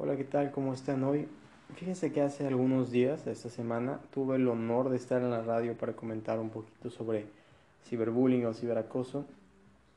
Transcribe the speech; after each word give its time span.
Hola, 0.00 0.16
¿qué 0.16 0.22
tal? 0.22 0.52
¿Cómo 0.52 0.74
están 0.74 1.02
hoy? 1.02 1.26
Fíjense 1.74 2.12
que 2.12 2.20
hace 2.20 2.46
algunos 2.46 2.92
días, 2.92 3.26
esta 3.26 3.48
semana, 3.48 3.98
tuve 4.12 4.36
el 4.36 4.46
honor 4.46 4.90
de 4.90 4.96
estar 4.96 5.20
en 5.20 5.32
la 5.32 5.42
radio 5.42 5.76
para 5.76 5.94
comentar 5.94 6.38
un 6.38 6.50
poquito 6.50 6.88
sobre 6.88 7.26
ciberbullying 7.82 8.46
o 8.46 8.54
ciberacoso, 8.54 9.26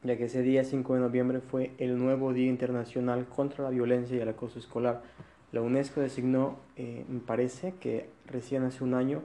ya 0.01 0.17
que 0.17 0.25
ese 0.25 0.41
día 0.41 0.63
5 0.63 0.95
de 0.95 1.01
noviembre 1.01 1.39
fue 1.39 1.73
el 1.77 1.99
nuevo 1.99 2.33
Día 2.33 2.49
Internacional 2.49 3.27
contra 3.27 3.63
la 3.63 3.69
Violencia 3.69 4.17
y 4.17 4.19
el 4.21 4.29
Acoso 4.29 4.57
Escolar. 4.57 5.03
La 5.51 5.61
UNESCO 5.61 6.01
designó, 6.01 6.57
eh, 6.77 7.05
me 7.07 7.19
parece 7.19 7.75
que 7.79 8.09
recién 8.25 8.63
hace 8.63 8.83
un 8.83 8.95
año, 8.95 9.21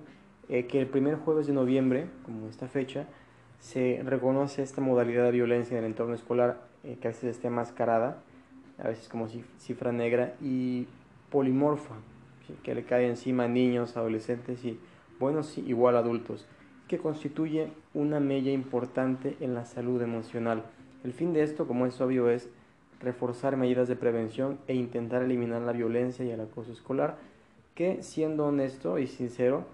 eh, 0.51 0.67
que 0.67 0.79
el 0.79 0.89
primer 0.89 1.17
jueves 1.17 1.47
de 1.47 1.55
noviembre, 1.55 2.09
como 2.27 2.49
esta 2.49 2.69
fecha, 2.69 3.07
se 3.61 4.03
reconoce 4.05 4.63
esta 4.63 4.83
modalidad 4.83 5.25
de 5.25 5.31
violencia 5.31 5.79
en 5.79 5.85
el 5.85 5.91
entorno 5.93 6.15
escolar 6.15 6.61
eh, 6.85 6.99
que 7.01 7.09
a 7.09 7.13
veces 7.13 7.35
esté 7.35 7.49
mascarada, 7.49 8.23
a 8.79 8.89
veces 8.89 9.09
como 9.09 9.29
cifra 9.59 9.93
negra 9.93 10.35
y 10.41 10.87
polimorfa, 11.31 11.95
que 12.63 12.75
le 12.75 12.85
cae 12.85 13.09
encima 13.09 13.45
a 13.45 13.49
niños, 13.49 13.97
adolescentes 13.97 14.65
y, 14.65 14.79
bueno, 15.19 15.43
sí, 15.43 15.65
igual 15.67 15.97
adultos, 15.97 16.47
que 16.89 16.99
constituye 16.99 17.73
una 17.95 18.21
mella 18.21 18.53
importante 18.53 19.37
en 19.41 19.55
la 19.55 19.65
salud 19.65 20.01
emocional. 20.01 20.65
El 21.05 21.13
fin 21.13 21.33
de 21.33 21.43
esto, 21.43 21.67
como 21.67 21.87
es 21.87 22.01
obvio, 22.01 22.31
es 22.31 22.49
reforzar 23.01 23.57
medidas 23.57 23.89
de 23.89 23.97
prevención 23.97 24.59
e 24.69 24.75
intentar 24.75 25.23
eliminar 25.23 25.63
la 25.63 25.73
violencia 25.73 26.25
y 26.25 26.31
el 26.31 26.41
acoso 26.41 26.73
escolar, 26.73 27.19
que 27.75 28.03
siendo 28.03 28.47
honesto 28.47 28.99
y 28.99 29.07
sincero, 29.07 29.67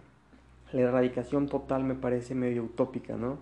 la 0.73 0.83
erradicación 0.83 1.49
total 1.49 1.85
me 1.85 1.95
parece 1.95 2.35
medio 2.35 2.65
utópica, 2.65 3.17
¿no? 3.17 3.39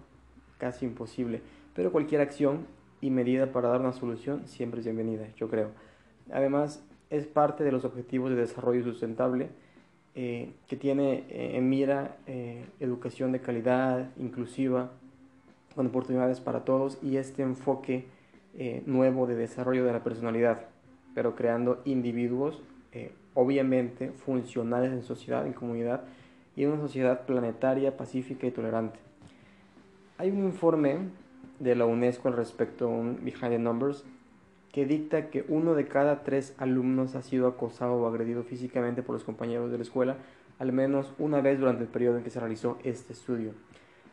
Casi 0.58 0.84
imposible. 0.84 1.41
Pero 1.74 1.92
cualquier 1.92 2.20
acción 2.20 2.66
y 3.00 3.10
medida 3.10 3.52
para 3.52 3.68
dar 3.68 3.80
una 3.80 3.92
solución 3.92 4.46
siempre 4.46 4.80
es 4.80 4.86
bienvenida, 4.86 5.28
yo 5.36 5.48
creo. 5.48 5.70
Además, 6.32 6.82
es 7.10 7.27
parte 7.27 7.64
de 7.64 7.72
los 7.72 7.84
objetivos 7.84 8.30
de 8.30 8.36
desarrollo 8.36 8.84
sustentable 8.84 9.48
eh, 10.14 10.52
que 10.66 10.77
tiene 10.77 11.25
eh, 11.28 11.56
en 11.56 11.69
mira 11.69 12.16
eh, 12.27 12.64
educación 12.80 13.33
de 13.33 13.41
calidad, 13.41 14.10
inclusiva, 14.19 14.91
con 15.75 15.86
oportunidades 15.86 16.41
para 16.41 16.64
todos 16.64 16.98
y 17.02 17.16
este 17.16 17.42
enfoque 17.42 18.06
nuevo 18.84 19.28
de 19.28 19.36
desarrollo 19.36 19.84
de 19.84 19.92
la 19.92 20.03
personalidad, 20.03 20.66
pero 21.14 21.36
creando 21.36 21.80
individuos 21.84 22.60
obviamente 23.34 24.10
funcionales 24.10 24.91
en 24.92 25.05
sociedad, 25.05 25.47
en 25.47 25.53
comunidad 25.53 26.03
y 26.56 26.64
en 26.64 26.72
una 26.72 26.80
sociedad 26.80 27.27
planetaria, 27.27 27.97
pacífica 27.97 28.48
y 28.48 28.50
tolerante. 28.50 28.98
Hay 30.19 30.32
un 30.32 30.42
informe 30.42 30.98
de 31.61 31.77
la 31.77 31.86
UNESCO 31.86 32.28
al 32.28 32.34
respecto, 32.34 32.89
un 32.89 33.20
Behind 33.22 33.50
the 33.50 33.58
Numbers, 33.58 34.05
que 34.72 34.86
dicta 34.86 35.30
que 35.30 35.44
uno 35.48 35.75
de 35.75 35.86
cada 35.86 36.25
tres 36.25 36.55
alumnos 36.58 37.14
ha 37.14 37.22
sido 37.22 37.47
acosado 37.47 37.94
o 37.94 38.06
agredido 38.08 38.42
físicamente 38.42 39.03
por 39.03 39.14
los 39.14 39.25
compañeros 39.25 39.70
de 39.70 39.78
la 39.78 39.83
escuela 39.83 40.16
al 40.61 40.72
menos 40.72 41.12
una 41.19 41.41
vez 41.41 41.58
durante 41.58 41.83
el 41.83 41.88
periodo 41.88 42.19
en 42.19 42.22
que 42.22 42.31
se 42.31 42.38
realizó 42.38 42.78
este 42.84 43.14
estudio. 43.14 43.55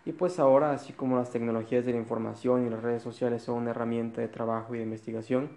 Y 0.05 0.13
pues 0.13 0.39
ahora, 0.39 0.71
así 0.71 0.93
como 0.93 1.17
las 1.17 1.29
tecnologías 1.29 1.85
de 1.85 1.91
la 1.91 1.97
información 1.97 2.65
y 2.65 2.69
las 2.69 2.81
redes 2.81 3.03
sociales 3.03 3.43
son 3.43 3.57
una 3.57 3.71
herramienta 3.71 4.21
de 4.21 4.29
trabajo 4.29 4.73
y 4.73 4.77
de 4.77 4.85
investigación, 4.85 5.49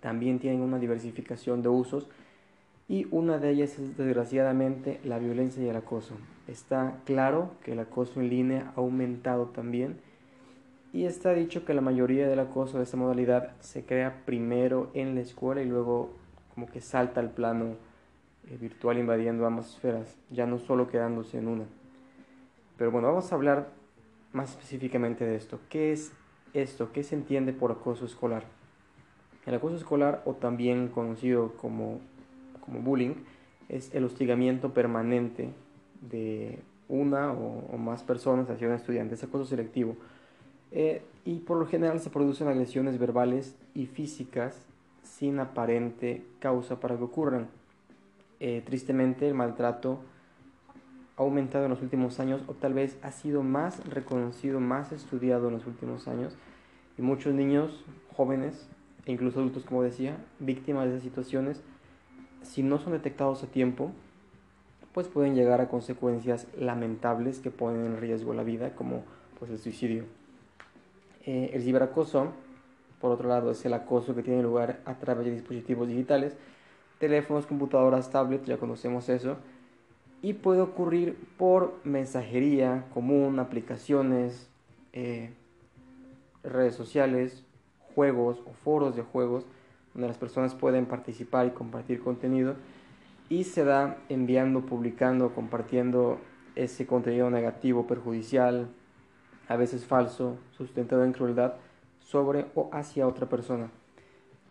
también 0.00 0.38
tienen 0.38 0.62
una 0.62 0.78
diversificación 0.78 1.60
de 1.60 1.68
usos 1.68 2.08
y 2.88 3.06
una 3.10 3.36
de 3.38 3.50
ellas 3.50 3.78
es 3.78 3.98
desgraciadamente 3.98 5.00
la 5.04 5.18
violencia 5.18 5.62
y 5.62 5.68
el 5.68 5.76
acoso. 5.76 6.14
Está 6.48 7.00
claro 7.04 7.50
que 7.62 7.72
el 7.72 7.80
acoso 7.80 8.18
en 8.20 8.30
línea 8.30 8.72
ha 8.74 8.80
aumentado 8.80 9.48
también 9.48 10.00
y 10.96 11.04
está 11.04 11.34
dicho 11.34 11.66
que 11.66 11.74
la 11.74 11.82
mayoría 11.82 12.26
del 12.26 12.38
acoso 12.38 12.78
de 12.78 12.84
esta 12.84 12.96
modalidad 12.96 13.54
se 13.60 13.84
crea 13.84 14.22
primero 14.24 14.90
en 14.94 15.14
la 15.14 15.20
escuela 15.20 15.60
y 15.60 15.66
luego 15.66 16.08
como 16.54 16.66
que 16.68 16.80
salta 16.80 17.20
al 17.20 17.32
plano 17.32 17.74
eh, 18.48 18.56
virtual 18.58 18.96
invadiendo 18.96 19.46
ambas 19.46 19.74
esferas, 19.74 20.16
ya 20.30 20.46
no 20.46 20.58
solo 20.58 20.88
quedándose 20.88 21.36
en 21.36 21.48
una. 21.48 21.64
Pero 22.78 22.90
bueno, 22.90 23.08
vamos 23.08 23.30
a 23.30 23.34
hablar 23.34 23.68
más 24.32 24.52
específicamente 24.52 25.26
de 25.26 25.36
esto. 25.36 25.60
¿Qué 25.68 25.92
es 25.92 26.12
esto? 26.54 26.90
¿Qué 26.94 27.02
se 27.02 27.14
entiende 27.14 27.52
por 27.52 27.72
acoso 27.72 28.06
escolar? 28.06 28.44
El 29.44 29.54
acoso 29.54 29.76
escolar, 29.76 30.22
o 30.24 30.32
también 30.32 30.88
conocido 30.88 31.58
como, 31.58 32.00
como 32.64 32.80
bullying, 32.80 33.16
es 33.68 33.94
el 33.94 34.04
hostigamiento 34.04 34.72
permanente 34.72 35.50
de 36.00 36.58
una 36.88 37.32
o, 37.32 37.66
o 37.70 37.76
más 37.76 38.02
personas 38.02 38.48
hacia 38.48 38.66
un 38.66 38.72
estudiante. 38.72 39.14
Es 39.14 39.24
acoso 39.24 39.44
selectivo 39.44 39.94
eh, 40.72 41.02
y 41.24 41.40
por 41.40 41.58
lo 41.58 41.66
general 41.66 42.00
se 42.00 42.10
producen 42.10 42.48
agresiones 42.48 42.98
verbales 42.98 43.56
y 43.74 43.86
físicas 43.86 44.66
sin 45.02 45.38
aparente 45.38 46.24
causa 46.38 46.80
para 46.80 46.96
que 46.96 47.04
ocurran. 47.04 47.48
Eh, 48.40 48.62
tristemente 48.64 49.26
el 49.26 49.34
maltrato 49.34 50.00
ha 51.16 51.22
aumentado 51.22 51.64
en 51.64 51.70
los 51.70 51.82
últimos 51.82 52.20
años 52.20 52.42
o 52.46 52.54
tal 52.54 52.74
vez 52.74 52.98
ha 53.02 53.10
sido 53.10 53.42
más 53.42 53.84
reconocido, 53.88 54.60
más 54.60 54.92
estudiado 54.92 55.48
en 55.48 55.54
los 55.54 55.66
últimos 55.66 56.06
años 56.08 56.36
y 56.98 57.02
muchos 57.02 57.34
niños, 57.34 57.84
jóvenes 58.14 58.68
e 59.06 59.12
incluso 59.12 59.38
adultos, 59.38 59.64
como 59.64 59.82
decía, 59.82 60.18
víctimas 60.40 60.84
de 60.84 60.90
esas 60.90 61.02
situaciones, 61.02 61.62
si 62.42 62.62
no 62.62 62.78
son 62.78 62.92
detectados 62.92 63.42
a 63.42 63.46
tiempo, 63.46 63.92
pues 64.92 65.08
pueden 65.08 65.34
llegar 65.34 65.60
a 65.60 65.68
consecuencias 65.68 66.46
lamentables 66.58 67.38
que 67.38 67.50
ponen 67.50 67.84
en 67.84 68.00
riesgo 68.00 68.34
la 68.34 68.42
vida, 68.42 68.74
como 68.74 69.04
pues 69.38 69.50
el 69.50 69.58
suicidio. 69.58 70.04
Eh, 71.26 71.50
el 71.52 71.62
ciberacoso, 71.62 72.28
por 73.00 73.10
otro 73.10 73.28
lado, 73.28 73.50
es 73.50 73.64
el 73.64 73.74
acoso 73.74 74.14
que 74.14 74.22
tiene 74.22 74.42
lugar 74.42 74.80
a 74.84 74.94
través 74.94 75.26
de 75.26 75.32
dispositivos 75.32 75.88
digitales, 75.88 76.36
teléfonos, 77.00 77.46
computadoras, 77.46 78.10
tablets, 78.10 78.46
ya 78.46 78.58
conocemos 78.58 79.08
eso, 79.08 79.36
y 80.22 80.34
puede 80.34 80.60
ocurrir 80.60 81.18
por 81.36 81.74
mensajería 81.84 82.86
común, 82.94 83.40
aplicaciones, 83.40 84.48
eh, 84.92 85.32
redes 86.44 86.74
sociales, 86.74 87.44
juegos 87.94 88.40
o 88.46 88.52
foros 88.52 88.94
de 88.94 89.02
juegos, 89.02 89.44
donde 89.94 90.08
las 90.08 90.18
personas 90.18 90.54
pueden 90.54 90.86
participar 90.86 91.46
y 91.46 91.50
compartir 91.50 92.00
contenido, 92.00 92.54
y 93.28 93.44
se 93.44 93.64
da 93.64 93.98
enviando, 94.08 94.60
publicando, 94.60 95.34
compartiendo 95.34 96.18
ese 96.54 96.86
contenido 96.86 97.30
negativo, 97.30 97.86
perjudicial, 97.86 98.68
a 99.48 99.56
veces 99.56 99.84
falso, 99.84 100.36
sustentado 100.56 101.04
en 101.04 101.12
crueldad, 101.12 101.54
sobre 102.00 102.46
o 102.54 102.68
hacia 102.72 103.06
otra 103.06 103.26
persona. 103.26 103.70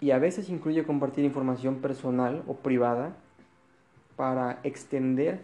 Y 0.02 0.12
a 0.12 0.20
veces 0.20 0.50
incluye 0.50 0.84
compartir 0.84 1.24
información 1.24 1.76
personal 1.78 2.44
o 2.48 2.56
privada 2.56 3.16
para 4.16 4.60
extender 4.64 5.40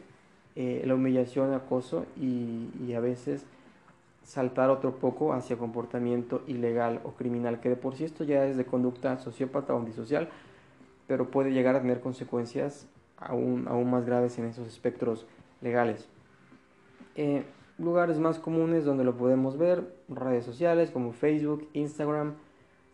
eh, 0.56 0.84
la 0.86 0.96
humillación, 0.96 1.54
acoso 1.54 2.06
y, 2.20 2.94
a 2.94 3.00
veces 3.00 3.46
saltar 4.24 4.70
otro 4.70 4.98
poco 4.98 5.34
hacia 5.34 5.58
comportamiento 5.58 6.44
ilegal 6.46 7.00
o 7.04 7.12
criminal, 7.12 7.60
que 7.62 7.70
de 7.70 7.76
por 7.76 7.96
sí 7.96 8.04
esto 8.04 8.24
ya 8.24 8.46
es 8.46 8.58
de 8.58 8.66
conducta 8.66 9.18
sociópata 9.18 9.74
o 9.74 9.80
antisocial, 9.80 10.30
pero 11.08 11.32
puede 11.32 11.52
llegar 11.52 11.76
a 11.76 11.82
tener 11.82 12.02
consecuencias 12.02 12.86
aún, 13.18 13.68
aún 13.68 13.90
más 13.90 14.06
graves 14.06 14.38
en 14.38 14.46
esos 14.46 14.68
espectros 14.68 15.26
legales. 15.62 16.08
Eh, 17.16 17.44
lugares 17.82 18.20
más 18.20 18.40
comunes 18.40 18.86
donde 18.86 19.04
lo 19.04 19.18
podemos 19.18 19.58
ver, 19.58 19.94
redes 20.08 20.46
sociales 20.46 20.92
como 20.92 21.12
Facebook, 21.14 21.68
Instagram, 21.74 22.36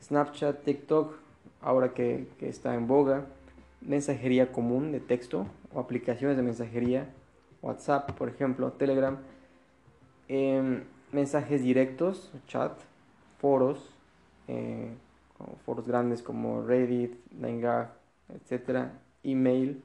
Snapchat, 0.01 0.63
TikTok, 0.63 1.13
ahora 1.61 1.93
que, 1.93 2.27
está 2.41 2.73
en 2.75 2.87
boga, 2.87 3.25
mensajería 3.81 4.51
común 4.51 4.91
de 4.91 4.99
texto 4.99 5.45
o 5.73 5.79
aplicaciones 5.79 6.37
de 6.37 6.43
mensajería, 6.43 7.09
WhatsApp, 7.61 8.11
por 8.11 8.29
ejemplo, 8.29 8.71
Telegram, 8.71 9.17
em, 10.27 10.83
mensajes 11.11 11.61
directos, 11.61 12.31
chat, 12.47 12.73
foros, 13.39 13.93
eh, 14.47 14.89
foros 15.65 15.87
grandes 15.87 16.21
como 16.21 16.65
Reddit, 16.65 17.13
9 17.31 17.87
etcétera, 18.29 18.93
email, 19.23 19.83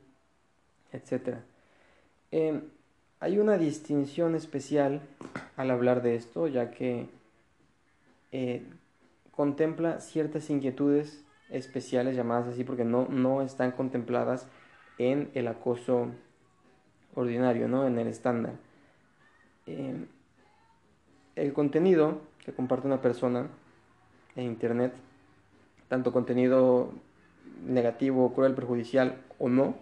etcétera. 0.93 1.45
Em, 2.31 2.63
hay 3.23 3.39
una 3.39 3.57
distinción 3.57 4.35
especial 4.35 5.01
al 5.57 5.71
hablar 5.71 6.03
de 6.03 6.17
esto, 6.17 6.49
ya 6.49 6.73
que 6.73 7.07
eh, 8.33 8.65
contempla 9.31 10.01
ciertas 10.01 10.51
inquietudes 10.51 11.25
especiales, 11.49 12.17
llamadas 12.17 12.49
así, 12.49 12.65
porque 12.65 12.85
no, 12.85 13.07
no 13.09 13.43
están 13.43 13.71
contempladas 13.71 14.49
en 14.99 15.31
el 15.35 15.47
acoso 15.47 16.09
ordinario, 17.15 17.69
¿no? 17.69 17.87
en 17.87 17.97
el 17.97 18.09
estándar. 18.09 18.55
Eh, 19.69 20.05
el 21.37 21.53
contenido 21.53 22.23
que 22.45 22.53
comparte 22.53 22.89
una 22.89 23.01
persona 23.01 23.47
en 24.35 24.47
Internet, 24.47 24.95
tanto 25.87 26.13
contenido 26.13 26.93
negativo, 27.65 28.35
cruel, 28.35 28.55
perjudicial 28.55 29.23
o 29.39 29.49
no, 29.49 29.77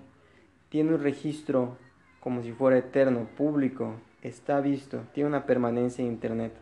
tiene 0.68 0.92
un 0.92 1.02
registro 1.02 1.78
como 2.20 2.42
si 2.42 2.52
fuera 2.52 2.78
eterno, 2.78 3.26
público, 3.36 3.94
está 4.22 4.60
visto, 4.60 5.02
tiene 5.14 5.28
una 5.28 5.46
permanencia 5.46 6.04
en 6.04 6.10
Internet. 6.12 6.52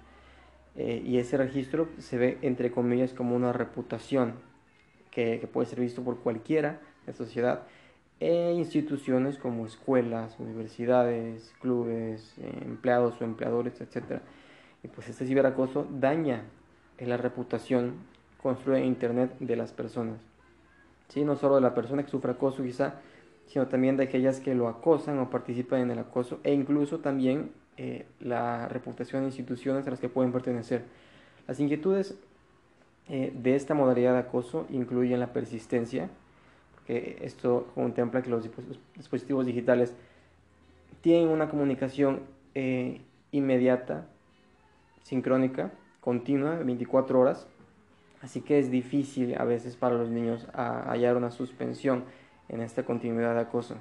Eh, 0.76 1.02
y 1.04 1.18
ese 1.18 1.36
registro 1.36 1.88
se 1.98 2.18
ve, 2.18 2.38
entre 2.42 2.70
comillas, 2.70 3.12
como 3.12 3.34
una 3.34 3.52
reputación 3.52 4.34
que, 5.10 5.48
puede 5.52 5.66
ser 5.66 5.80
visto 5.80 6.02
por 6.02 6.18
cualquiera 6.20 6.80
en 7.00 7.06
la 7.08 7.12
sociedad 7.12 7.62
e 8.20 8.52
instituciones 8.52 9.38
como 9.38 9.66
escuelas, 9.66 10.38
universidades, 10.38 11.52
clubes, 11.60 12.34
eh, 12.38 12.62
empleados 12.64 13.20
o 13.20 13.24
empleadores, 13.24 13.80
etc. 13.80 14.20
Y 14.82 14.88
pues 14.88 15.08
este 15.08 15.26
ciberacoso 15.26 15.86
daña 15.90 16.44
la 17.06 17.16
reputación, 17.16 17.94
construye 18.42 18.84
Internet 18.84 19.36
de 19.38 19.56
las 19.56 19.72
personas. 19.72 20.18
¿Sí? 21.08 21.24
No 21.24 21.36
solo 21.36 21.56
de 21.56 21.60
la 21.60 21.74
persona 21.74 22.02
que 22.02 22.10
sufre 22.10 22.32
acoso 22.32 22.62
quizá, 22.62 22.94
sino 23.48 23.66
también 23.66 23.96
de 23.96 24.04
aquellas 24.04 24.40
que 24.40 24.54
lo 24.54 24.68
acosan 24.68 25.18
o 25.18 25.30
participan 25.30 25.80
en 25.80 25.90
el 25.90 25.98
acoso 25.98 26.38
e 26.44 26.52
incluso 26.52 26.98
también 26.98 27.50
eh, 27.78 28.06
la 28.20 28.68
reputación 28.68 29.22
de 29.22 29.28
instituciones 29.28 29.86
a 29.86 29.90
las 29.90 30.00
que 30.00 30.08
pueden 30.08 30.32
pertenecer. 30.32 30.84
Las 31.46 31.58
inquietudes 31.58 32.14
eh, 33.08 33.32
de 33.34 33.56
esta 33.56 33.72
modalidad 33.72 34.12
de 34.12 34.18
acoso 34.18 34.66
incluyen 34.68 35.18
la 35.18 35.32
persistencia, 35.32 36.10
que 36.86 37.18
esto 37.22 37.68
contempla 37.74 38.22
que 38.22 38.30
los 38.30 38.48
dispositivos 38.96 39.46
digitales 39.46 39.94
tienen 41.00 41.28
una 41.28 41.48
comunicación 41.48 42.20
eh, 42.54 43.00
inmediata, 43.32 44.06
sincrónica, 45.02 45.70
continua, 46.02 46.56
24 46.56 47.18
horas, 47.18 47.46
así 48.20 48.42
que 48.42 48.58
es 48.58 48.70
difícil 48.70 49.36
a 49.38 49.44
veces 49.44 49.76
para 49.76 49.94
los 49.94 50.10
niños 50.10 50.46
hallar 50.52 51.16
una 51.16 51.30
suspensión 51.30 52.04
en 52.48 52.60
esta 52.60 52.84
continuidad 52.84 53.34
de 53.34 53.40
acoso. 53.40 53.76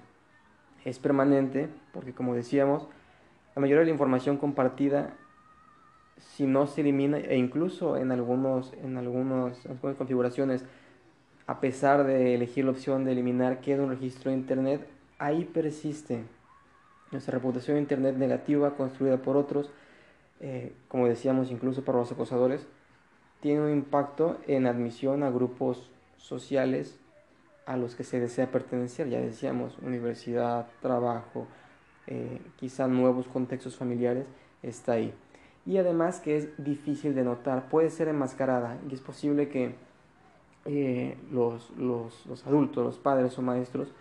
Es 0.85 0.99
permanente 0.99 1.69
porque, 1.93 2.13
como 2.13 2.35
decíamos, 2.35 2.87
la 3.55 3.61
mayoría 3.61 3.79
de 3.79 3.85
la 3.85 3.91
información 3.91 4.37
compartida, 4.37 5.13
si 6.17 6.45
no 6.45 6.67
se 6.67 6.81
elimina, 6.81 7.17
e 7.17 7.37
incluso 7.37 7.97
en, 7.97 8.11
algunos, 8.11 8.73
en, 8.83 8.97
algunos, 8.97 9.65
en 9.65 9.71
algunas 9.71 9.97
configuraciones, 9.97 10.65
a 11.47 11.59
pesar 11.59 12.05
de 12.05 12.35
elegir 12.35 12.65
la 12.65 12.71
opción 12.71 13.05
de 13.05 13.13
eliminar 13.13 13.61
queda 13.61 13.83
un 13.83 13.89
registro 13.89 14.31
de 14.31 14.37
Internet, 14.37 14.87
ahí 15.17 15.45
persiste 15.45 16.23
nuestra 17.11 17.33
reputación 17.33 17.75
de 17.75 17.81
Internet 17.81 18.17
negativa 18.17 18.75
construida 18.75 19.17
por 19.17 19.37
otros, 19.37 19.71
eh, 20.39 20.73
como 20.87 21.07
decíamos, 21.07 21.49
incluso 21.49 21.83
para 21.83 21.97
los 21.97 22.11
acosadores, 22.11 22.67
tiene 23.39 23.61
un 23.61 23.71
impacto 23.71 24.39
en 24.47 24.67
admisión 24.67 25.23
a 25.23 25.29
grupos 25.29 25.89
sociales 26.17 26.99
a 27.67 27.75
los 27.75 27.95
que 27.95 28.03
se 28.03 28.19
desea 28.19 28.49
pertenecer, 28.49 29.09
ya 29.09 29.19
decíamos, 29.19 29.77
universidad, 29.79 30.67
trabajo, 30.81 31.47
eh, 32.07 32.41
quizá 32.55 32.87
nuevos 32.87 33.27
contextos 33.27 33.75
familiares, 33.75 34.25
está 34.63 34.93
ahí. 34.93 35.13
Y 35.65 35.77
además 35.77 36.21
que 36.21 36.37
es 36.37 36.63
difícil 36.63 37.13
de 37.13 37.25
notar, 37.25 37.67
puede 37.67 37.89
ser 37.89 38.07
enmascarada 38.07 38.79
y 38.89 38.93
es 38.93 39.01
posible 39.01 39.49
que 39.49 39.75
eh, 40.63 41.17
los, 41.29 41.69
los, 41.71 42.25
los, 42.25 42.47
adultos, 42.47 42.85
los 42.85 42.97
padres 42.97 43.37
o 43.37 43.41
maestros, 43.41 43.93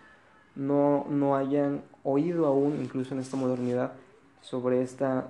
no, 0.55 1.05
no 1.09 1.35
hayan 1.35 1.83
oído 2.03 2.47
aún, 2.47 2.79
incluso 2.81 3.13
en 3.13 3.19
esta 3.19 3.35
modernidad, 3.35 3.91
sobre 4.39 4.81
esta, 4.81 5.27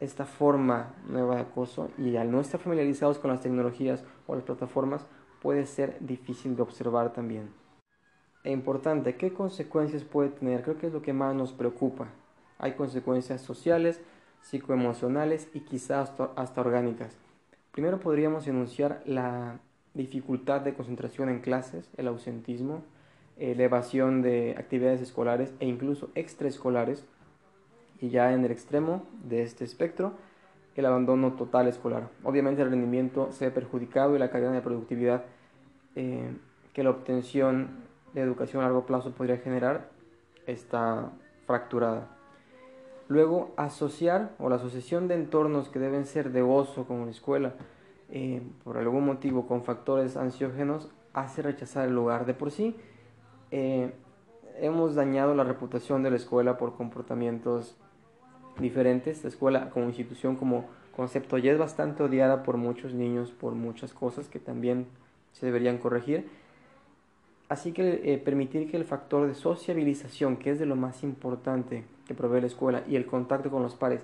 esta 0.00 0.24
forma 0.24 0.94
nueva 1.06 1.36
de 1.36 1.42
acoso 1.42 1.90
y 1.98 2.16
al 2.16 2.30
no 2.30 2.40
estar 2.40 2.60
familiarizados 2.60 3.18
con 3.18 3.30
las 3.30 3.42
tecnologías 3.42 4.04
o 4.26 4.34
las 4.34 4.44
plataformas, 4.44 5.06
puede 5.40 5.66
ser 5.66 5.96
difícil 6.00 6.56
de 6.56 6.62
observar 6.62 7.12
también. 7.12 7.50
E 8.44 8.52
importante, 8.52 9.16
¿qué 9.16 9.32
consecuencias 9.32 10.04
puede 10.04 10.30
tener? 10.30 10.62
Creo 10.62 10.78
que 10.78 10.86
es 10.86 10.92
lo 10.92 11.02
que 11.02 11.12
más 11.12 11.34
nos 11.34 11.52
preocupa. 11.52 12.08
Hay 12.58 12.72
consecuencias 12.72 13.42
sociales, 13.42 14.00
psicoemocionales 14.42 15.48
y 15.54 15.60
quizás 15.60 16.12
hasta, 16.36 16.60
orgánicas. 16.60 17.16
Primero 17.72 18.00
podríamos 18.00 18.46
enunciar 18.46 19.02
la 19.04 19.60
dificultad 19.94 20.60
de 20.60 20.74
concentración 20.74 21.28
en 21.28 21.40
clases, 21.40 21.90
el 21.96 22.08
ausentismo, 22.08 22.84
elevación 23.36 24.22
de 24.22 24.54
actividades 24.58 25.00
escolares 25.00 25.52
e 25.60 25.66
incluso 25.66 26.10
extraescolares. 26.14 27.04
Y 28.00 28.10
ya 28.10 28.32
en 28.32 28.44
el 28.44 28.50
extremo 28.50 29.04
de 29.24 29.42
este 29.42 29.64
espectro, 29.64 30.14
el 30.80 30.86
abandono 30.86 31.32
total 31.32 31.66
escolar. 31.66 32.08
Obviamente 32.22 32.62
el 32.62 32.70
rendimiento 32.70 33.32
se 33.32 33.46
ve 33.46 33.50
perjudicado 33.50 34.14
y 34.14 34.18
la 34.18 34.30
cadena 34.30 34.52
de 34.52 34.60
productividad 34.60 35.24
eh, 35.96 36.30
que 36.72 36.84
la 36.84 36.90
obtención 36.90 37.84
de 38.14 38.20
educación 38.20 38.62
a 38.62 38.66
largo 38.66 38.86
plazo 38.86 39.12
podría 39.12 39.38
generar 39.38 39.90
está 40.46 41.10
fracturada. 41.46 42.08
Luego, 43.08 43.52
asociar 43.56 44.34
o 44.38 44.48
la 44.48 44.56
asociación 44.56 45.08
de 45.08 45.14
entornos 45.14 45.68
que 45.68 45.78
deben 45.78 46.04
ser 46.04 46.30
de 46.30 46.42
gozo 46.42 46.86
como 46.86 47.06
la 47.06 47.10
escuela, 47.10 47.54
eh, 48.10 48.42
por 48.64 48.76
algún 48.76 49.04
motivo 49.04 49.46
con 49.46 49.64
factores 49.64 50.16
ansiógenos, 50.16 50.90
hace 51.12 51.42
rechazar 51.42 51.88
el 51.88 51.94
lugar. 51.94 52.26
De 52.26 52.34
por 52.34 52.50
sí, 52.50 52.76
eh, 53.50 53.92
hemos 54.60 54.94
dañado 54.94 55.34
la 55.34 55.44
reputación 55.44 56.02
de 56.02 56.10
la 56.10 56.16
escuela 56.16 56.58
por 56.58 56.76
comportamientos 56.76 57.76
diferentes. 58.60 59.22
La 59.22 59.28
escuela 59.28 59.70
como 59.70 59.86
institución, 59.86 60.36
como 60.36 60.66
concepto, 60.94 61.38
ya 61.38 61.52
es 61.52 61.58
bastante 61.58 62.02
odiada 62.02 62.42
por 62.42 62.56
muchos 62.56 62.94
niños, 62.94 63.30
por 63.30 63.54
muchas 63.54 63.92
cosas 63.92 64.28
que 64.28 64.38
también 64.38 64.86
se 65.32 65.46
deberían 65.46 65.78
corregir. 65.78 66.28
Así 67.48 67.72
que 67.72 68.02
eh, 68.04 68.18
permitir 68.18 68.70
que 68.70 68.76
el 68.76 68.84
factor 68.84 69.26
de 69.26 69.34
sociabilización, 69.34 70.36
que 70.36 70.50
es 70.50 70.58
de 70.58 70.66
lo 70.66 70.76
más 70.76 71.02
importante 71.02 71.84
que 72.06 72.14
provee 72.14 72.40
la 72.40 72.46
escuela, 72.46 72.82
y 72.86 72.96
el 72.96 73.06
contacto 73.06 73.50
con 73.50 73.62
los 73.62 73.74
pares 73.74 74.02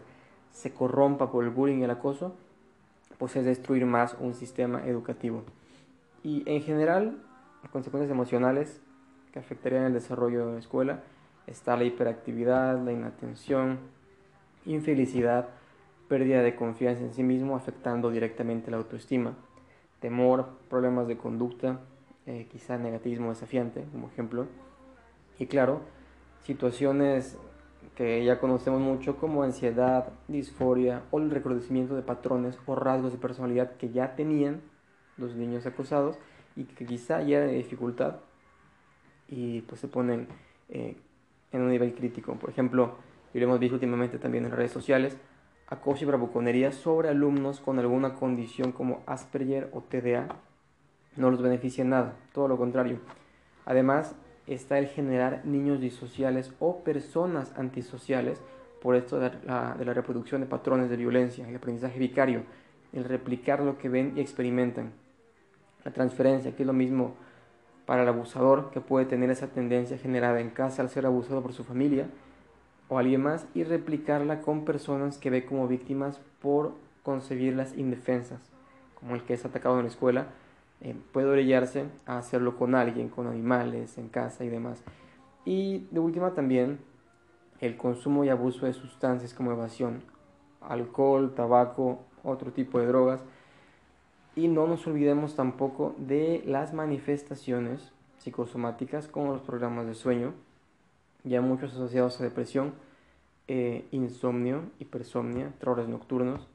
se 0.53 0.73
corrompa 0.73 1.31
por 1.31 1.45
el 1.45 1.51
bullying 1.51 1.79
y 1.79 1.85
el 1.85 1.91
acoso, 1.91 2.35
pues 3.19 3.37
es 3.37 3.45
destruir 3.45 3.85
más 3.87 4.17
un 4.19 4.35
sistema 4.35 4.87
educativo. 4.87 5.43
Y 6.23 6.43
en 6.47 6.63
general, 6.63 7.19
consecuencias 7.71 8.11
emocionales 8.11 8.81
que 9.33 9.39
afectarían 9.39 9.85
el 9.85 9.93
desarrollo 9.93 10.47
de 10.47 10.53
la 10.55 10.59
escuela 10.59 11.03
está 11.47 11.77
la 11.77 11.85
hiperactividad, 11.85 12.83
la 12.83 12.93
inatención, 12.93 13.79
infelicidad, 14.67 15.49
pérdida 16.09 16.43
de 16.43 16.55
confianza 16.55 17.03
en 17.03 17.13
sí 17.13 17.23
mismo, 17.23 17.57
afectando 17.57 18.11
directamente 18.11 18.71
la 18.71 18.79
autoestima, 18.79 19.35
temor, 20.01 20.59
problemas 20.69 21.09
de 21.09 21.17
conducta, 21.17 21.81
eh, 22.27 22.47
quizá 22.51 22.79
negativismo 22.79 23.31
desafiante, 23.31 23.85
como 23.93 24.09
ejemplo. 24.09 24.47
Y 25.39 25.47
claro, 25.47 25.81
situaciones 26.43 27.39
que 27.97 28.25
ya 28.25 28.41
conocemos 28.41 28.81
mucho 28.81 29.17
como 29.17 29.43
ansiedad, 29.43 30.13
disforia 30.29 31.03
o 31.11 31.19
el 31.19 31.31
reconocimiento 31.31 31.95
de 31.95 32.03
patrones 32.03 32.59
o 32.67 32.75
rasgos 32.75 33.13
de 33.13 33.19
personalidad 33.19 33.77
que 33.77 33.91
ya 33.91 34.17
tenían 34.17 34.63
los 35.17 35.35
niños 35.37 35.67
acosados 35.67 36.19
y 36.57 36.65
que 36.65 36.87
quizá 36.87 37.23
ya 37.23 37.41
de 37.41 37.53
dificultad 37.53 38.17
y 39.29 39.63
pues 39.63 39.81
se 39.81 39.89
ponen 39.89 40.29
eh, 40.69 40.97
en 41.53 41.63
un 41.63 41.71
nivel 41.71 41.95
crítico. 41.95 42.35
Por 42.35 42.51
ejemplo, 42.51 42.97
y 43.35 43.41
lo 43.41 43.47
hemos 43.47 43.59
visto 43.59 43.75
últimamente 43.75 44.19
también 44.19 44.47
en 44.47 44.53
redes 44.53 44.71
sociales, 44.71 45.19
acoso 45.67 46.05
y 46.05 46.07
bravuconería 46.07 46.73
sobre 46.73 47.09
alumnos 47.09 47.61
con 47.61 47.79
alguna 47.79 48.15
condición 48.15 48.73
como 48.73 49.03
Asperger 49.07 49.69
o 49.73 49.83
TDA 49.83 50.29
no 51.17 51.31
los 51.31 51.43
beneficia 51.43 51.83
en 51.83 51.91
nada, 51.91 52.17
todo 52.33 52.49
lo 52.49 52.57
contrario. 52.57 52.99
Además, 53.67 54.15
está 54.47 54.79
el 54.79 54.87
generar 54.87 55.45
niños 55.45 55.81
disociales 55.81 56.53
o 56.59 56.83
personas 56.83 57.53
antisociales 57.57 58.41
por 58.83 58.97
esto 58.97 59.19
de 59.19 59.31
la, 59.45 59.75
reproducción 59.75 60.41
de 60.41 60.47
patrones 60.47 60.91
de 60.91 60.97
violencia, 60.97 61.49
el 61.49 61.57
aprendizaje 61.57 61.99
vicario, 61.99 62.43
el 62.93 63.05
replicar 63.05 63.61
lo 63.61 63.79
que 63.79 63.89
ven 63.89 64.13
y 64.17 64.21
experimentan. 64.21 64.93
La 65.85 65.93
transferencia, 65.93 66.55
que 66.55 66.63
es 66.63 66.67
lo 66.67 66.73
mismo 66.73 67.15
para 67.87 68.03
el 68.03 68.09
abusador, 68.09 68.71
que 68.71 68.81
puede 68.81 69.07
tener 69.07 69.31
esa 69.31 69.49
tendencia 69.49 69.99
generada 69.99 70.41
en 70.41 70.51
casa 70.51 70.83
al 70.83 70.91
ser 70.91 71.07
abusado 71.07 71.43
por 71.43 71.53
su 71.53 71.65
familia 71.65 72.09
o 72.89 72.99
alguien 72.99 73.23
más, 73.23 73.47
y 73.55 73.65
replicarla 73.65 74.41
con 74.41 74.65
personas 74.65 75.19
que 75.19 75.31
ve 75.31 75.45
como 75.45 75.69
víctimas 75.69 76.21
por 76.41 76.73
concebirlas 77.03 77.77
indefensas, 77.77 78.51
como 78.95 79.15
el 79.15 79.23
que 79.23 79.35
es 79.35 79.45
atacado 79.45 79.77
en 79.77 79.85
la 79.85 79.91
escuela 79.91 80.27
eh, 80.81 80.95
puede 81.13 81.29
orillarse 81.29 81.87
a 82.05 82.19
hacerlo 82.19 82.57
con 82.57 82.75
alguien, 82.75 83.09
con 83.09 83.27
animales, 83.27 83.97
en 83.97 84.09
casa 84.09 84.45
y 84.45 84.49
demás. 84.51 84.83
Y 85.45 85.87
de 85.91 86.01
última 86.01 86.35
también 86.35 86.79
el 87.61 87.77
consumo 87.77 88.25
y 88.25 88.29
abuso 88.29 88.67
de 88.67 88.75
sustancias 88.75 89.33
como 89.33 89.53
evasión, 89.53 90.03
alcohol, 90.61 91.33
tabaco, 91.35 92.01
otro 92.23 92.53
tipo 92.53 92.79
de 92.79 92.87
drogas. 92.87 93.21
Y 94.37 94.49
no 94.49 94.67
nos 94.67 94.87
olvidemos 94.87 95.37
tampoco 95.37 95.95
de 95.97 96.43
las 96.45 96.75
manifestaciones 96.75 97.93
psicosomáticas 98.19 99.07
como 99.07 99.33
los 99.33 99.43
programas 99.43 99.87
de 99.87 99.95
sueño, 99.95 100.35
ya 101.25 101.41
muchos 101.41 101.73
asociados 101.73 102.21
a 102.21 102.25
depresión, 102.25 102.75
eh, 103.49 103.87
insomnio, 103.91 104.63
hipersomnia, 104.79 105.53
terrores 105.59 105.89
nocturnos, 105.89 106.47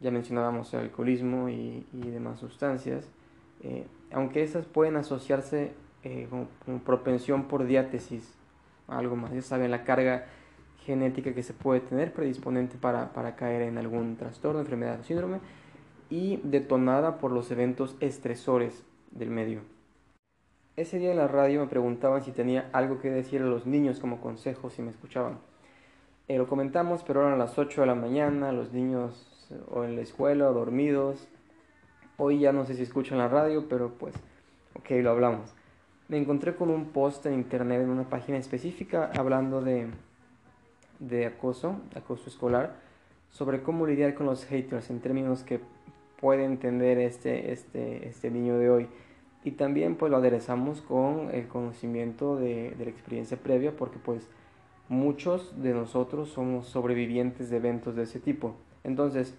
ya 0.00 0.10
mencionábamos 0.10 0.72
el 0.74 0.80
alcoholismo 0.80 1.48
y 1.48 1.84
demás 1.92 2.40
sustancias, 2.40 3.08
eh, 3.62 3.86
aunque 4.12 4.42
esas 4.42 4.66
pueden 4.66 4.96
asociarse 4.96 5.72
eh, 6.02 6.28
con, 6.28 6.80
propensión 6.80 7.44
por 7.44 7.64
diátesis, 7.64 8.34
algo 8.88 9.16
más, 9.16 9.32
ya 9.32 9.40
saben, 9.40 9.70
la 9.70 9.84
carga 9.84 10.26
genética 10.84 11.34
que 11.34 11.42
se 11.42 11.54
puede 11.54 11.80
tener 11.80 12.12
predisponente 12.12 12.76
para, 12.76 13.14
para 13.14 13.36
caer 13.36 13.62
en 13.62 13.78
algún 13.78 14.16
trastorno, 14.16 14.60
enfermedad 14.60 15.00
o 15.00 15.04
síndrome, 15.04 15.38
y 16.10 16.40
detonada 16.44 17.16
por 17.16 17.32
los 17.32 17.50
eventos 17.50 17.96
estresores 18.00 18.84
del 19.12 19.30
medio. 19.30 19.62
Ese 20.76 20.98
día 20.98 21.12
en 21.12 21.18
la 21.18 21.28
radio 21.28 21.60
me 21.60 21.66
preguntaban 21.66 22.24
si 22.24 22.32
tenía 22.32 22.68
algo 22.72 23.00
que 23.00 23.10
decir 23.10 23.42
a 23.42 23.46
los 23.46 23.66
niños 23.66 24.00
como 24.00 24.20
consejo 24.20 24.70
si 24.70 24.82
me 24.82 24.90
escuchaban. 24.90 25.38
Eh, 26.26 26.38
lo 26.38 26.48
comentamos, 26.48 27.04
pero 27.04 27.26
eran 27.26 27.38
las 27.38 27.58
8 27.58 27.82
de 27.82 27.86
la 27.86 27.94
mañana, 27.94 28.50
los 28.50 28.72
niños 28.72 29.30
o 29.70 29.84
en 29.84 29.94
la 29.94 30.02
escuela 30.02 30.48
o 30.48 30.54
dormidos. 30.54 31.28
Hoy 32.16 32.40
ya 32.40 32.52
no 32.52 32.64
sé 32.64 32.74
si 32.74 32.82
escuchan 32.82 33.18
la 33.18 33.28
radio, 33.28 33.68
pero 33.68 33.90
pues, 33.98 34.14
ok, 34.74 34.90
lo 35.02 35.10
hablamos. 35.10 35.54
Me 36.08 36.18
encontré 36.18 36.54
con 36.56 36.70
un 36.70 36.86
post 36.86 37.26
en 37.26 37.34
internet 37.34 37.82
en 37.82 37.90
una 37.90 38.08
página 38.08 38.38
específica 38.38 39.10
hablando 39.16 39.60
de, 39.60 39.88
de 40.98 41.26
acoso, 41.26 41.76
acoso 41.94 42.28
escolar, 42.28 42.76
sobre 43.30 43.62
cómo 43.62 43.86
lidiar 43.86 44.14
con 44.14 44.26
los 44.26 44.44
haters 44.44 44.90
en 44.90 45.00
términos 45.00 45.42
que 45.42 45.60
puede 46.20 46.44
entender 46.44 46.98
este, 46.98 47.52
este, 47.52 48.08
este 48.08 48.30
niño 48.30 48.58
de 48.58 48.70
hoy. 48.70 48.88
Y 49.44 49.52
también 49.52 49.96
pues 49.96 50.10
lo 50.10 50.16
aderezamos 50.16 50.80
con 50.80 51.30
el 51.32 51.46
conocimiento 51.46 52.36
de, 52.36 52.70
de 52.72 52.84
la 52.84 52.90
experiencia 52.90 53.36
previa 53.36 53.76
porque 53.76 53.98
pues 53.98 54.28
muchos 54.88 55.62
de 55.62 55.72
nosotros 55.74 56.30
somos 56.30 56.66
sobrevivientes 56.66 57.50
de 57.50 57.58
eventos 57.58 57.94
de 57.94 58.04
ese 58.04 58.20
tipo. 58.20 58.56
Entonces, 58.82 59.34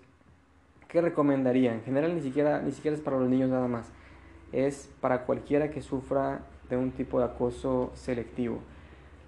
¿qué 0.88 1.01
recomendaría? 1.01 1.74
En 1.74 1.81
general 1.81 2.15
ni 2.15 2.21
siquiera, 2.21 2.62
ni 2.62 2.71
siquiera 2.71 2.95
es 2.95 3.01
para 3.01 3.19
los 3.19 3.29
niños 3.29 3.50
nada 3.50 3.67
más. 3.67 3.91
Es 4.51 4.89
para 5.01 5.25
cualquiera 5.25 5.71
que 5.71 5.81
sufra 5.81 6.41
de 6.69 6.77
un 6.77 6.91
tipo 6.91 7.19
de 7.19 7.25
acoso 7.25 7.91
selectivo. 7.93 8.59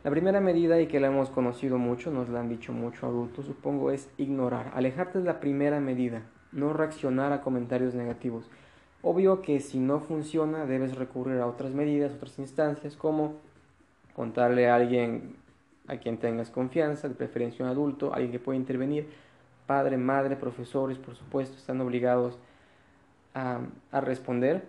La 0.03 0.12
primera 0.12 0.39
medida, 0.39 0.79
y 0.79 0.88
que 0.88 1.00
la 1.00 1.07
hemos 1.07 1.29
conocido 1.29 1.77
mucho, 1.77 2.12
nos 2.12 2.29
la 2.29 2.39
han 2.39 2.50
dicho 2.50 2.72
mucho 2.72 3.07
adultos, 3.07 3.46
supongo, 3.46 3.91
es 3.91 4.10
ignorar. 4.17 4.72
Alejarte 4.74 5.19
es 5.19 5.25
la 5.25 5.39
primera 5.39 5.79
medida, 5.79 6.22
no 6.51 6.72
reaccionar 6.72 7.34
a 7.34 7.41
comentarios 7.41 7.93
negativos. 7.93 8.50
Obvio 9.01 9.42
que 9.42 9.60
si 9.60 9.80
no 9.80 10.00
funciona 10.00 10.66
debes 10.66 10.96
recurrir 10.96 11.39
a 11.39 11.48
otras 11.48 11.74
medidas, 11.74 12.13
otras 12.13 12.39
instancias, 12.39 12.96
como 12.96 13.36
contarle 14.16 14.68
a 14.68 14.75
alguien 14.75 15.36
a 15.88 15.98
quien 15.98 16.18
tengas 16.18 16.50
confianza, 16.50 17.08
de 17.08 17.16
preferencia 17.16 17.63
un 17.63 17.72
adulto, 17.72 18.13
alguien 18.13 18.32
que 18.32 18.39
pueda 18.39 18.58
intervenir, 18.58 19.08
padre, 19.66 19.98
madre, 19.98 20.36
profesores, 20.36 20.98
por 20.98 21.16
supuesto, 21.16 21.56
están 21.58 21.80
obligados 21.82 22.38
a, 23.34 23.60
a 23.92 24.01
responder 24.01 24.66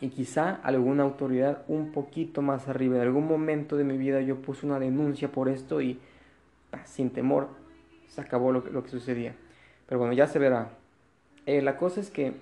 y 0.00 0.08
quizá 0.10 0.56
alguna 0.62 1.02
autoridad 1.02 1.62
un 1.68 1.92
poquito 1.92 2.42
más 2.42 2.68
arriba. 2.68 2.96
En 2.96 3.02
algún 3.02 3.26
momento 3.26 3.76
de 3.76 3.84
mi 3.84 3.96
vida 3.96 4.20
yo 4.20 4.36
puse 4.36 4.66
una 4.66 4.78
denuncia 4.78 5.30
por 5.30 5.48
esto 5.48 5.80
y 5.80 5.98
sin 6.84 7.10
temor 7.10 7.48
se 8.08 8.20
acabó 8.20 8.52
lo 8.52 8.64
que, 8.64 8.70
lo 8.70 8.82
que 8.82 8.90
sucedía. 8.90 9.34
Pero 9.86 9.98
bueno, 9.98 10.12
ya 10.12 10.26
se 10.26 10.38
verá. 10.38 10.70
Eh, 11.46 11.62
la 11.62 11.76
cosa 11.76 12.00
es 12.00 12.10
que 12.10 12.34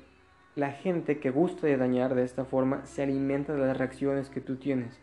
la 0.57 0.73
gente 0.73 1.19
que 1.21 1.31
gusta 1.31 1.67
de 1.67 1.77
dañar 1.77 2.15
de 2.15 2.25
esta 2.25 2.47
forma 2.47 2.85
se 2.87 3.03
alimenta 3.03 3.53
de 3.53 3.61
las 3.61 3.77
reacciones 3.77 4.31
que 4.31 4.41
tú 4.41 4.57
tienes. 4.57 4.99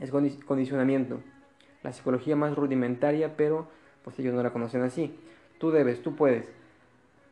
Es 0.00 0.10
condicionamiento. 0.10 1.20
La 1.84 1.92
psicología 1.92 2.34
más 2.34 2.56
rudimentaria, 2.56 3.36
pero 3.36 3.68
pues 4.02 4.18
ellos 4.18 4.34
no 4.34 4.42
la 4.42 4.52
conocen 4.52 4.82
así. 4.82 5.16
Tú 5.58 5.70
debes, 5.70 6.02
tú 6.02 6.16
puedes. 6.16 6.50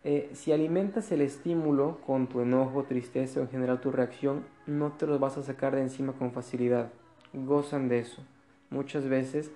Eh, 0.05 0.31
si 0.35 0.53
alimentas 0.53 1.11
el 1.11 1.21
estímulo 1.21 1.99
con 2.07 2.29
tu 2.29 2.41
enojo, 2.41 2.85
tristeza 2.85 3.41
o 3.41 3.43
en 3.43 3.49
general 3.51 3.81
tu 3.81 3.91
reacción, 3.91 4.45
no 4.67 4.93
te 4.93 5.09
los 5.09 5.19
vas 5.19 5.37
a 5.37 5.43
sacar 5.43 5.75
de 5.75 5.83
encima 5.83 6.13
con 6.13 6.31
facilidad. 6.31 6.93
Gozan 7.33 7.89
de 7.89 7.99
eso. 7.99 8.23
Muchas 8.71 9.09
veces, 9.09 9.51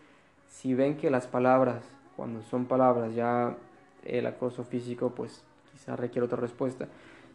si 0.48 0.74
ven 0.74 0.96
que 0.96 1.10
las 1.10 1.28
palabras, 1.28 1.84
cuando 2.16 2.42
son 2.42 2.66
palabras, 2.66 3.14
ya 3.14 3.56
el 4.04 4.26
acoso 4.26 4.64
físico, 4.64 5.12
pues 5.14 5.44
quizá 5.72 5.94
requiere 5.94 6.26
otra 6.26 6.38
respuesta. 6.38 6.88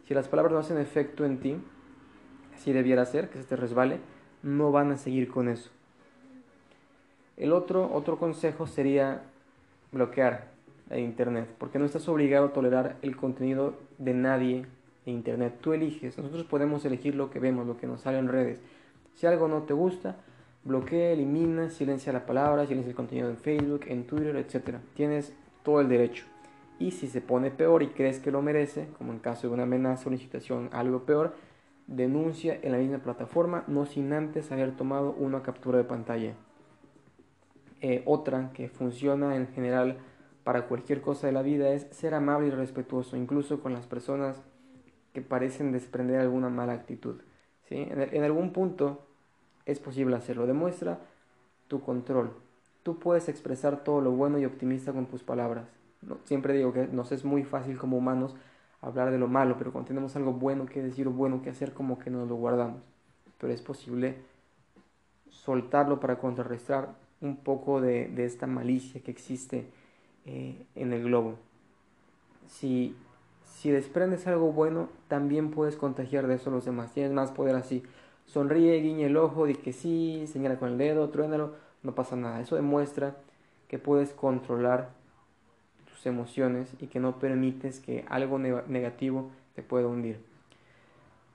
Si 0.06 0.14
las 0.14 0.28
palabras 0.28 0.52
no 0.52 0.58
hacen 0.58 0.78
efecto 0.78 1.24
en 1.24 1.38
ti, 1.38 1.56
si 2.56 2.72
debiera 2.72 3.04
ser, 3.04 3.28
que 3.28 3.38
se 3.38 3.44
te 3.44 3.56
resbale, 3.56 3.98
no 4.42 4.72
van 4.72 4.92
a 4.92 4.96
seguir 4.96 5.28
con 5.28 5.48
eso. 5.48 5.70
El 7.36 7.52
otro, 7.52 7.92
otro 7.92 8.18
consejo 8.18 8.66
sería 8.66 9.22
bloquear 9.90 10.50
a 10.90 10.98
Internet, 10.98 11.48
porque 11.58 11.78
no 11.78 11.84
estás 11.84 12.08
obligado 12.08 12.46
a 12.46 12.52
tolerar 12.52 12.96
el 13.02 13.16
contenido 13.16 13.74
de 13.98 14.14
nadie 14.14 14.66
en 15.06 15.14
Internet. 15.14 15.58
Tú 15.60 15.72
eliges, 15.72 16.18
nosotros 16.18 16.44
podemos 16.44 16.84
elegir 16.84 17.14
lo 17.14 17.30
que 17.30 17.38
vemos, 17.38 17.66
lo 17.66 17.78
que 17.78 17.86
nos 17.86 18.02
sale 18.02 18.18
en 18.18 18.28
redes. 18.28 18.58
Si 19.14 19.26
algo 19.26 19.48
no 19.48 19.62
te 19.62 19.74
gusta, 19.74 20.16
bloquea, 20.64 21.12
elimina, 21.12 21.70
silencia 21.70 22.12
la 22.12 22.26
palabra, 22.26 22.66
silencia 22.66 22.90
el 22.90 22.96
contenido 22.96 23.28
en 23.28 23.36
Facebook, 23.36 23.82
en 23.86 24.06
Twitter, 24.06 24.36
etc. 24.36 24.76
Tienes 24.94 25.32
todo 25.62 25.80
el 25.80 25.88
derecho. 25.88 26.24
Y 26.82 26.90
si 26.90 27.06
se 27.06 27.20
pone 27.20 27.52
peor 27.52 27.84
y 27.84 27.90
crees 27.90 28.18
que 28.18 28.32
lo 28.32 28.42
merece, 28.42 28.88
como 28.98 29.12
en 29.12 29.20
caso 29.20 29.46
de 29.46 29.54
una 29.54 29.62
amenaza 29.62 30.08
una 30.08 30.16
incitación 30.16 30.68
algo 30.72 31.04
peor, 31.04 31.32
denuncia 31.86 32.58
en 32.60 32.72
la 32.72 32.78
misma 32.78 32.98
plataforma, 32.98 33.62
no 33.68 33.86
sin 33.86 34.12
antes 34.12 34.50
haber 34.50 34.76
tomado 34.76 35.12
una 35.12 35.44
captura 35.44 35.78
de 35.78 35.84
pantalla. 35.84 36.34
Eh, 37.82 38.02
otra 38.04 38.50
que 38.52 38.68
funciona 38.68 39.36
en 39.36 39.46
general 39.46 39.98
para 40.42 40.66
cualquier 40.66 41.02
cosa 41.02 41.28
de 41.28 41.32
la 41.32 41.42
vida 41.42 41.72
es 41.72 41.86
ser 41.92 42.14
amable 42.14 42.48
y 42.48 42.50
respetuoso, 42.50 43.16
incluso 43.16 43.60
con 43.60 43.72
las 43.72 43.86
personas 43.86 44.42
que 45.12 45.22
parecen 45.22 45.70
desprender 45.70 46.18
alguna 46.18 46.48
mala 46.48 46.72
actitud. 46.72 47.20
¿sí? 47.68 47.86
En 47.88 48.24
algún 48.24 48.52
punto 48.52 49.06
es 49.66 49.78
posible 49.78 50.16
hacerlo. 50.16 50.48
Demuestra 50.48 50.98
tu 51.68 51.80
control. 51.80 52.32
Tú 52.82 52.98
puedes 52.98 53.28
expresar 53.28 53.84
todo 53.84 54.00
lo 54.00 54.10
bueno 54.10 54.40
y 54.40 54.46
optimista 54.46 54.92
con 54.92 55.06
tus 55.06 55.22
palabras 55.22 55.81
siempre 56.24 56.54
digo 56.54 56.72
que 56.72 56.86
nos 56.86 57.12
es 57.12 57.24
muy 57.24 57.44
fácil 57.44 57.78
como 57.78 57.96
humanos 57.96 58.34
hablar 58.80 59.10
de 59.10 59.18
lo 59.18 59.28
malo, 59.28 59.56
pero 59.58 59.72
cuando 59.72 59.88
tenemos 59.88 60.16
algo 60.16 60.32
bueno 60.32 60.66
que 60.66 60.82
decir 60.82 61.06
o 61.08 61.12
bueno 61.12 61.42
que 61.42 61.50
hacer, 61.50 61.72
como 61.72 61.98
que 61.98 62.10
nos 62.10 62.28
lo 62.28 62.34
guardamos. 62.34 62.82
Pero 63.38 63.52
es 63.52 63.62
posible 63.62 64.16
soltarlo 65.30 66.00
para 66.00 66.18
contrarrestar 66.18 66.94
un 67.20 67.36
poco 67.36 67.80
de, 67.80 68.08
de 68.08 68.24
esta 68.24 68.46
malicia 68.46 69.00
que 69.00 69.10
existe 69.10 69.66
eh, 70.26 70.66
en 70.74 70.92
el 70.92 71.04
globo. 71.04 71.36
Si, 72.48 72.96
si 73.44 73.70
desprendes 73.70 74.26
algo 74.26 74.52
bueno, 74.52 74.88
también 75.08 75.50
puedes 75.50 75.76
contagiar 75.76 76.26
de 76.26 76.34
eso 76.34 76.50
a 76.50 76.52
los 76.52 76.64
demás. 76.64 76.92
Tienes 76.92 77.12
más 77.12 77.30
poder 77.30 77.54
así. 77.54 77.82
Sonríe, 78.26 78.80
guiñe 78.80 79.06
el 79.06 79.16
ojo, 79.16 79.46
di 79.46 79.54
que 79.54 79.72
sí, 79.72 80.26
señala 80.26 80.58
con 80.58 80.70
el 80.70 80.78
dedo, 80.78 81.08
truénalo, 81.10 81.54
no 81.82 81.94
pasa 81.94 82.16
nada. 82.16 82.40
Eso 82.40 82.56
demuestra 82.56 83.16
que 83.68 83.78
puedes 83.78 84.12
controlar 84.12 84.90
emociones 86.06 86.74
y 86.80 86.86
que 86.86 87.00
no 87.00 87.18
permites 87.18 87.80
que 87.80 88.04
algo 88.08 88.38
negativo 88.38 89.30
te 89.54 89.62
pueda 89.62 89.86
hundir. 89.86 90.20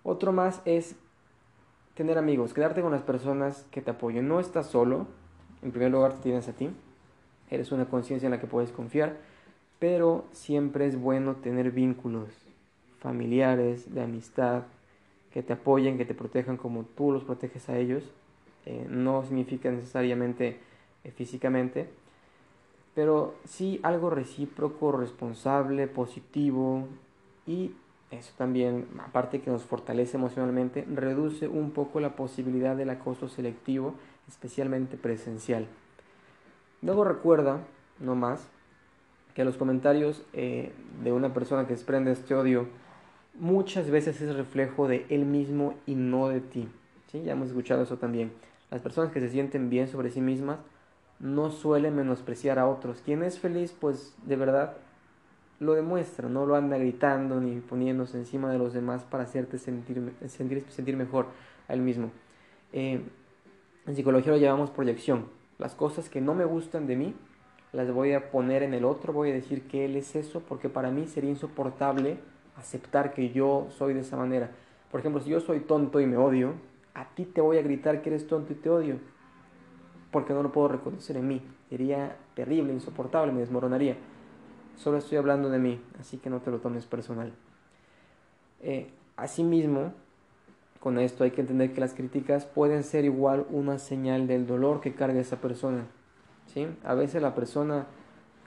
Otro 0.03 0.31
más 0.31 0.61
es 0.65 0.95
tener 1.95 2.17
amigos, 2.17 2.53
quedarte 2.53 2.81
con 2.81 2.91
las 2.91 3.01
personas 3.01 3.65
que 3.71 3.81
te 3.81 3.91
apoyen. 3.91 4.27
No 4.27 4.39
estás 4.39 4.67
solo, 4.67 5.07
en 5.61 5.71
primer 5.71 5.91
lugar 5.91 6.13
te 6.13 6.21
tienes 6.21 6.47
a 6.47 6.53
ti, 6.53 6.69
eres 7.49 7.71
una 7.71 7.85
conciencia 7.85 8.27
en 8.27 8.31
la 8.31 8.39
que 8.39 8.47
puedes 8.47 8.71
confiar, 8.71 9.17
pero 9.79 10.25
siempre 10.31 10.85
es 10.85 10.99
bueno 10.99 11.35
tener 11.35 11.71
vínculos 11.71 12.29
familiares, 12.99 13.93
de 13.93 14.01
amistad, 14.01 14.63
que 15.31 15.43
te 15.43 15.53
apoyen, 15.53 15.97
que 15.97 16.05
te 16.05 16.13
protejan 16.13 16.57
como 16.57 16.83
tú 16.83 17.11
los 17.11 17.23
proteges 17.23 17.69
a 17.69 17.77
ellos. 17.77 18.03
Eh, 18.65 18.85
no 18.89 19.23
significa 19.23 19.71
necesariamente 19.71 20.59
eh, 21.03 21.11
físicamente, 21.11 21.89
pero 22.97 23.35
sí 23.45 23.79
algo 23.83 24.09
recíproco, 24.09 24.91
responsable, 24.91 25.85
positivo 25.85 26.87
y 27.45 27.73
eso 28.09 28.33
también, 28.39 28.87
aparte 28.97 29.39
que 29.39 29.51
nos 29.51 29.61
fortalece 29.61 30.17
emocionalmente, 30.17 30.83
reduce 30.91 31.47
un 31.47 31.69
poco 31.69 31.99
la 31.99 32.15
posibilidad 32.15 32.75
del 32.75 32.89
acoso 32.89 33.29
selectivo, 33.29 33.93
especialmente 34.27 34.97
presencial. 34.97 35.67
Luego 36.81 37.03
recuerda, 37.03 37.59
no 37.99 38.15
más, 38.15 38.47
que 39.35 39.45
los 39.45 39.57
comentarios 39.57 40.23
eh, 40.33 40.71
de 41.03 41.11
una 41.11 41.35
persona 41.35 41.67
que 41.67 41.73
desprende 41.73 42.11
este 42.11 42.33
odio 42.33 42.67
muchas 43.35 43.91
veces 43.91 44.19
es 44.21 44.35
reflejo 44.35 44.87
de 44.87 45.05
él 45.09 45.23
mismo 45.25 45.75
y 45.85 45.93
no 45.93 46.29
de 46.29 46.41
ti. 46.41 46.67
¿Sí? 47.11 47.21
Ya 47.21 47.33
hemos 47.33 47.49
escuchado 47.49 47.83
eso 47.83 47.97
también. 47.97 48.31
Las 48.71 48.81
personas 48.81 49.11
que 49.11 49.19
se 49.19 49.29
sienten 49.29 49.69
bien 49.69 49.87
sobre 49.87 50.09
sí 50.09 50.19
mismas 50.19 50.57
no 51.19 51.51
suele 51.51 51.91
menospreciar 51.91 52.59
a 52.59 52.67
otros. 52.67 53.01
Quien 53.01 53.23
es 53.23 53.39
feliz, 53.39 53.75
pues 53.79 54.15
de 54.25 54.35
verdad 54.35 54.77
lo 55.59 55.73
demuestra, 55.73 56.29
no 56.29 56.45
lo 56.45 56.55
anda 56.55 56.77
gritando 56.77 57.39
ni 57.41 57.59
poniéndose 57.59 58.17
encima 58.17 58.51
de 58.51 58.59
los 58.59 58.73
demás 58.73 59.03
para 59.03 59.23
hacerte 59.23 59.57
sentir, 59.57 60.13
sentir, 60.27 60.63
sentir 60.69 60.95
mejor 60.95 61.27
a 61.67 61.73
él 61.73 61.81
mismo. 61.81 62.11
Eh, 62.73 63.01
en 63.87 63.95
psicología 63.95 64.31
lo 64.31 64.37
llamamos 64.37 64.69
proyección. 64.69 65.25
Las 65.57 65.73
cosas 65.73 66.09
que 66.09 66.21
no 66.21 66.35
me 66.35 66.45
gustan 66.45 66.85
de 66.85 66.95
mí, 66.95 67.15
las 67.73 67.91
voy 67.91 68.13
a 68.13 68.29
poner 68.29 68.61
en 68.61 68.73
el 68.73 68.85
otro, 68.85 69.13
voy 69.13 69.31
a 69.31 69.33
decir 69.33 69.67
que 69.67 69.85
él 69.85 69.95
es 69.95 70.15
eso, 70.15 70.41
porque 70.41 70.69
para 70.69 70.91
mí 70.91 71.07
sería 71.07 71.31
insoportable 71.31 72.19
aceptar 72.55 73.13
que 73.13 73.31
yo 73.31 73.67
soy 73.71 73.95
de 73.95 74.01
esa 74.01 74.17
manera. 74.17 74.51
Por 74.91 74.99
ejemplo, 74.99 75.21
si 75.21 75.31
yo 75.31 75.39
soy 75.39 75.61
tonto 75.61 75.99
y 75.99 76.05
me 76.05 76.17
odio, 76.17 76.53
a 76.93 77.09
ti 77.09 77.25
te 77.25 77.41
voy 77.41 77.57
a 77.57 77.61
gritar 77.61 78.01
que 78.01 78.09
eres 78.09 78.27
tonto 78.27 78.53
y 78.53 78.55
te 78.55 78.69
odio 78.69 78.99
porque 80.11 80.33
no 80.33 80.43
lo 80.43 80.51
puedo 80.51 80.67
reconocer 80.67 81.17
en 81.17 81.27
mí. 81.27 81.41
Sería 81.69 82.17
terrible, 82.33 82.73
insoportable, 82.73 83.31
me 83.31 83.41
desmoronaría. 83.41 83.97
Solo 84.75 84.97
estoy 84.97 85.17
hablando 85.17 85.49
de 85.49 85.59
mí, 85.59 85.81
así 85.99 86.17
que 86.17 86.29
no 86.29 86.39
te 86.39 86.51
lo 86.51 86.59
tomes 86.59 86.85
personal. 86.85 87.33
Eh, 88.61 88.91
asimismo, 89.15 89.93
Con 90.79 90.99
esto 90.99 91.23
hay 91.23 91.31
que 91.31 91.41
entender 91.41 91.73
que 91.73 91.81
las 91.81 91.95
críticas 91.95 92.45
pueden 92.45 92.83
ser 92.83 93.03
igual 93.03 93.47
una 93.49 93.79
señal 93.79 94.27
del 94.27 94.45
dolor 94.45 94.79
que 94.79 94.93
carga 94.93 95.19
esa 95.19 95.41
persona. 95.41 95.85
¿sí? 96.53 96.67
A 96.83 96.93
veces 96.93 97.21
la 97.21 97.33
persona 97.33 97.87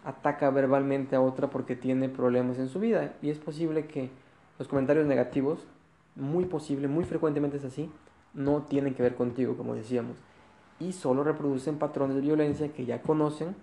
ataca 0.05 0.49
verbalmente 0.51 1.17
a 1.17 1.21
otra 1.21 1.51
porque 1.51 1.77
tiene 1.77 2.09
problemas 2.09 2.59
en 2.59 2.69
su 2.69 2.79
vida 2.79 3.15
y 3.21 3.31
es 3.31 3.39
posible 3.39 3.87
que 3.87 4.11
los 4.59 4.69
comentarios 4.69 5.07
negativos, 5.07 5.67
muy 6.15 6.45
posible, 6.45 6.87
muy 6.89 7.05
frecuentemente 7.05 7.57
es 7.57 7.65
así, 7.65 7.91
no 8.33 8.63
tienen 8.63 8.95
que 8.95 9.03
ver 9.03 9.17
contigo, 9.17 9.57
como 9.57 9.75
decíamos, 9.75 10.17
y 10.81 10.93
solo 10.93 11.23
reproducen 11.23 11.79
patrones 11.79 12.17
de 12.17 12.23
violencia 12.23 12.73
que 12.73 12.87
ya 12.87 13.03
conocen, 13.03 13.55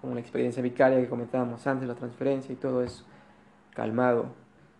como 0.00 0.14
la 0.14 0.20
experiencia 0.20 0.62
vicaria 0.62 1.00
que 1.00 1.08
comentábamos 1.08 1.66
antes, 1.66 1.88
la 1.88 1.94
transferencia 1.94 2.52
y 2.52 2.56
todo 2.56 2.82
eso. 2.82 3.04
Calmado, 3.72 4.26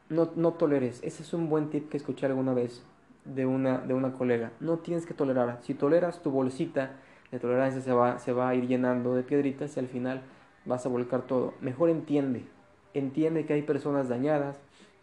no, 0.08 0.30
no 0.36 0.52
toleres, 0.52 1.00
ese 1.02 1.22
es 1.22 1.32
un 1.32 1.48
buen 1.48 1.70
tip 1.70 1.88
que 1.88 1.96
escuché 1.96 2.26
alguna 2.26 2.52
vez 2.52 2.84
de 3.24 3.46
una, 3.46 3.78
de 3.78 3.94
una 3.94 4.12
colega, 4.12 4.52
no 4.60 4.78
tienes 4.78 5.06
que 5.06 5.14
tolerar, 5.14 5.58
si 5.62 5.74
toleras 5.74 6.22
tu 6.22 6.30
bolsita 6.30 6.96
de 7.30 7.38
tolerancia 7.38 7.80
se 7.80 7.92
va, 7.92 8.18
se 8.18 8.32
va 8.32 8.50
a 8.50 8.54
ir 8.54 8.66
llenando 8.66 9.14
de 9.14 9.22
piedritas 9.22 9.76
y 9.76 9.80
al 9.80 9.88
final 9.88 10.22
vas 10.66 10.86
a 10.86 10.88
volcar 10.88 11.22
todo. 11.22 11.54
Mejor 11.60 11.90
entiende, 11.90 12.44
entiende 12.92 13.44
que 13.46 13.54
hay 13.54 13.62
personas 13.62 14.08
dañadas, 14.08 14.60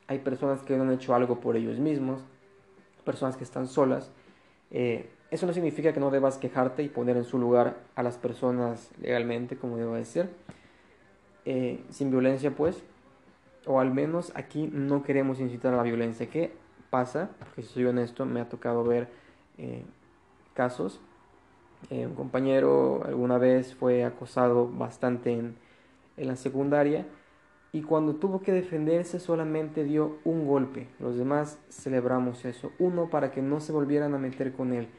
hay 0.07 0.19
personas 0.19 0.61
que 0.61 0.77
no 0.77 0.83
han 0.83 0.91
hecho 0.91 1.15
algo 1.15 1.39
por 1.39 1.57
ellos 1.57 1.79
mismos, 1.79 2.21
personas 3.03 3.37
que 3.37 3.43
están 3.43 3.67
solas. 3.67 4.11
Eh, 4.69 5.09
eso 5.31 5.47
no 5.47 5.53
significa 5.53 5.93
que 5.93 5.99
no 5.99 6.11
debas 6.11 6.37
quejarte 6.37 6.83
y 6.83 6.89
poner 6.89 7.17
en 7.17 7.23
su 7.23 7.39
lugar 7.39 7.77
a 7.95 8.03
las 8.03 8.17
personas 8.17 8.91
legalmente, 9.01 9.57
como 9.57 9.77
debe 9.77 10.05
ser. 10.05 10.29
Eh, 11.45 11.83
sin 11.89 12.11
violencia, 12.11 12.51
pues, 12.51 12.83
o 13.65 13.79
al 13.79 13.91
menos 13.91 14.31
aquí 14.35 14.69
no 14.71 15.01
queremos 15.01 15.39
incitar 15.39 15.73
a 15.73 15.77
la 15.77 15.83
violencia. 15.83 16.29
¿Qué 16.29 16.53
pasa? 16.89 17.29
Porque 17.39 17.63
si 17.63 17.69
soy 17.69 17.85
honesto, 17.85 18.25
me 18.25 18.41
ha 18.41 18.49
tocado 18.49 18.83
ver 18.83 19.07
eh, 19.57 19.83
casos 20.53 20.99
eh, 21.89 22.05
un 22.05 22.13
compañero 22.13 23.03
alguna 23.05 23.37
vez 23.37 23.73
fue 23.73 24.03
acosado 24.03 24.67
bastante 24.67 25.33
en 25.33 25.57
la 26.17 26.35
secundaria 26.35 27.05
y 27.73 27.81
cuando 27.81 28.15
tuvo 28.15 28.41
que 28.41 28.51
defenderse 28.51 29.19
solamente 29.19 29.83
dio 29.83 30.17
un 30.23 30.45
golpe. 30.45 30.87
Los 30.99 31.17
demás 31.17 31.57
celebramos 31.69 32.45
eso. 32.45 32.71
Uno 32.79 33.09
para 33.09 33.31
que 33.31 33.41
no 33.41 33.61
se 33.61 33.71
volvieran 33.71 34.13
a 34.13 34.19
meter 34.19 34.51
con 34.53 34.73
él. 34.73 34.89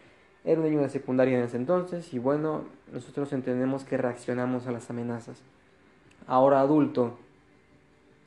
Era 0.45 0.61
un 0.61 0.67
niño 0.67 0.81
de 0.81 0.89
secundaria 0.89 1.39
en 1.39 1.45
ese 1.45 1.57
entonces 1.57 2.13
y 2.13 2.19
bueno, 2.19 2.65
nosotros 2.93 3.33
entendemos 3.33 3.85
que 3.85 3.97
reaccionamos 3.97 4.67
a 4.67 4.73
las 4.73 4.91
amenazas. 4.91 5.41
Ahora 6.27 6.61
adulto, 6.61 7.19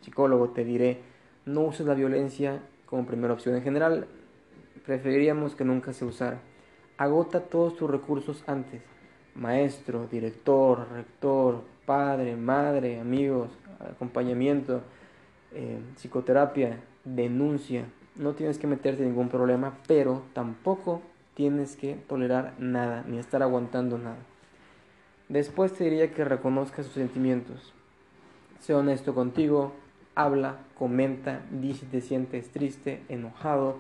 psicólogo, 0.02 0.50
te 0.50 0.64
diré, 0.64 1.02
no 1.46 1.62
uses 1.62 1.86
la 1.86 1.94
violencia 1.94 2.62
como 2.86 3.06
primera 3.06 3.34
opción. 3.34 3.56
En 3.56 3.64
general, 3.64 4.08
preferiríamos 4.86 5.56
que 5.56 5.66
nunca 5.66 5.94
se 5.94 6.06
usara 6.06 6.40
agota 6.98 7.42
todos 7.42 7.76
tus 7.76 7.90
recursos 7.90 8.44
antes. 8.48 8.82
Maestro, 9.36 10.08
director, 10.08 10.88
rector, 10.92 11.62
padre, 11.86 12.36
madre, 12.36 13.00
amigos, 13.00 13.50
acompañamiento, 13.80 14.82
eh, 15.54 15.80
psicoterapia, 15.96 16.80
denuncia. 17.04 17.86
No 18.16 18.34
tienes 18.34 18.58
que 18.58 18.68
meterte 18.68 19.04
en 19.04 19.10
ningún 19.10 19.30
problema, 19.30 19.78
pero 19.88 20.24
tampoco 20.34 21.02
tienes 21.36 21.76
que 21.76 21.96
tolerar 21.96 22.54
nada, 22.58 23.04
ni 23.08 23.20
estar 23.20 23.44
aguantando 23.44 23.98
nada. 23.98 24.18
Después 25.30 25.74
te 25.74 25.84
diría 25.84 26.14
que 26.14 26.24
reconozcas 26.24 26.86
sus 26.86 26.96
sentimientos. 26.96 27.74
Sé 28.60 28.74
honesto 28.74 29.14
contigo, 29.14 29.74
habla, 30.16 30.58
comenta, 30.78 31.42
di 31.52 31.74
si 31.74 31.86
te 31.86 32.02
sientes 32.02 32.50
triste, 32.52 33.04
enojado, 33.10 33.78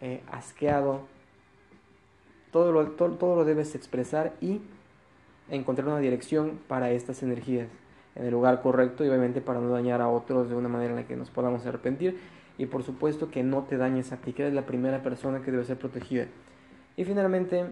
eh, 0.00 0.22
asqueado, 0.30 1.06
todo 2.50 2.72
lo, 2.72 2.86
todo, 2.92 3.36
lo 3.36 3.44
debes 3.44 3.74
expresar 3.74 4.34
y 4.40 4.60
encontrar 5.48 5.88
una 5.88 5.98
dirección 5.98 6.58
para 6.66 6.90
estas 6.90 7.22
energías 7.22 7.68
en 8.14 8.24
el 8.24 8.30
lugar 8.32 8.62
correcto 8.62 9.04
y 9.04 9.08
obviamente 9.08 9.40
para 9.40 9.60
no 9.60 9.68
dañar 9.68 10.00
a 10.00 10.08
otros 10.08 10.48
de 10.48 10.56
una 10.56 10.68
manera 10.68 10.90
en 10.90 10.96
la 10.96 11.06
que 11.06 11.16
nos 11.16 11.30
podamos 11.30 11.66
arrepentir 11.66 12.18
y 12.58 12.66
por 12.66 12.82
supuesto 12.82 13.30
que 13.30 13.42
no 13.42 13.64
te 13.64 13.76
dañes 13.76 14.12
a 14.12 14.16
ti, 14.16 14.32
que 14.32 14.42
eres 14.42 14.54
la 14.54 14.64
primera 14.64 15.02
persona 15.02 15.42
que 15.42 15.50
debe 15.50 15.64
ser 15.64 15.78
protegida. 15.78 16.26
Y 16.96 17.04
finalmente, 17.04 17.66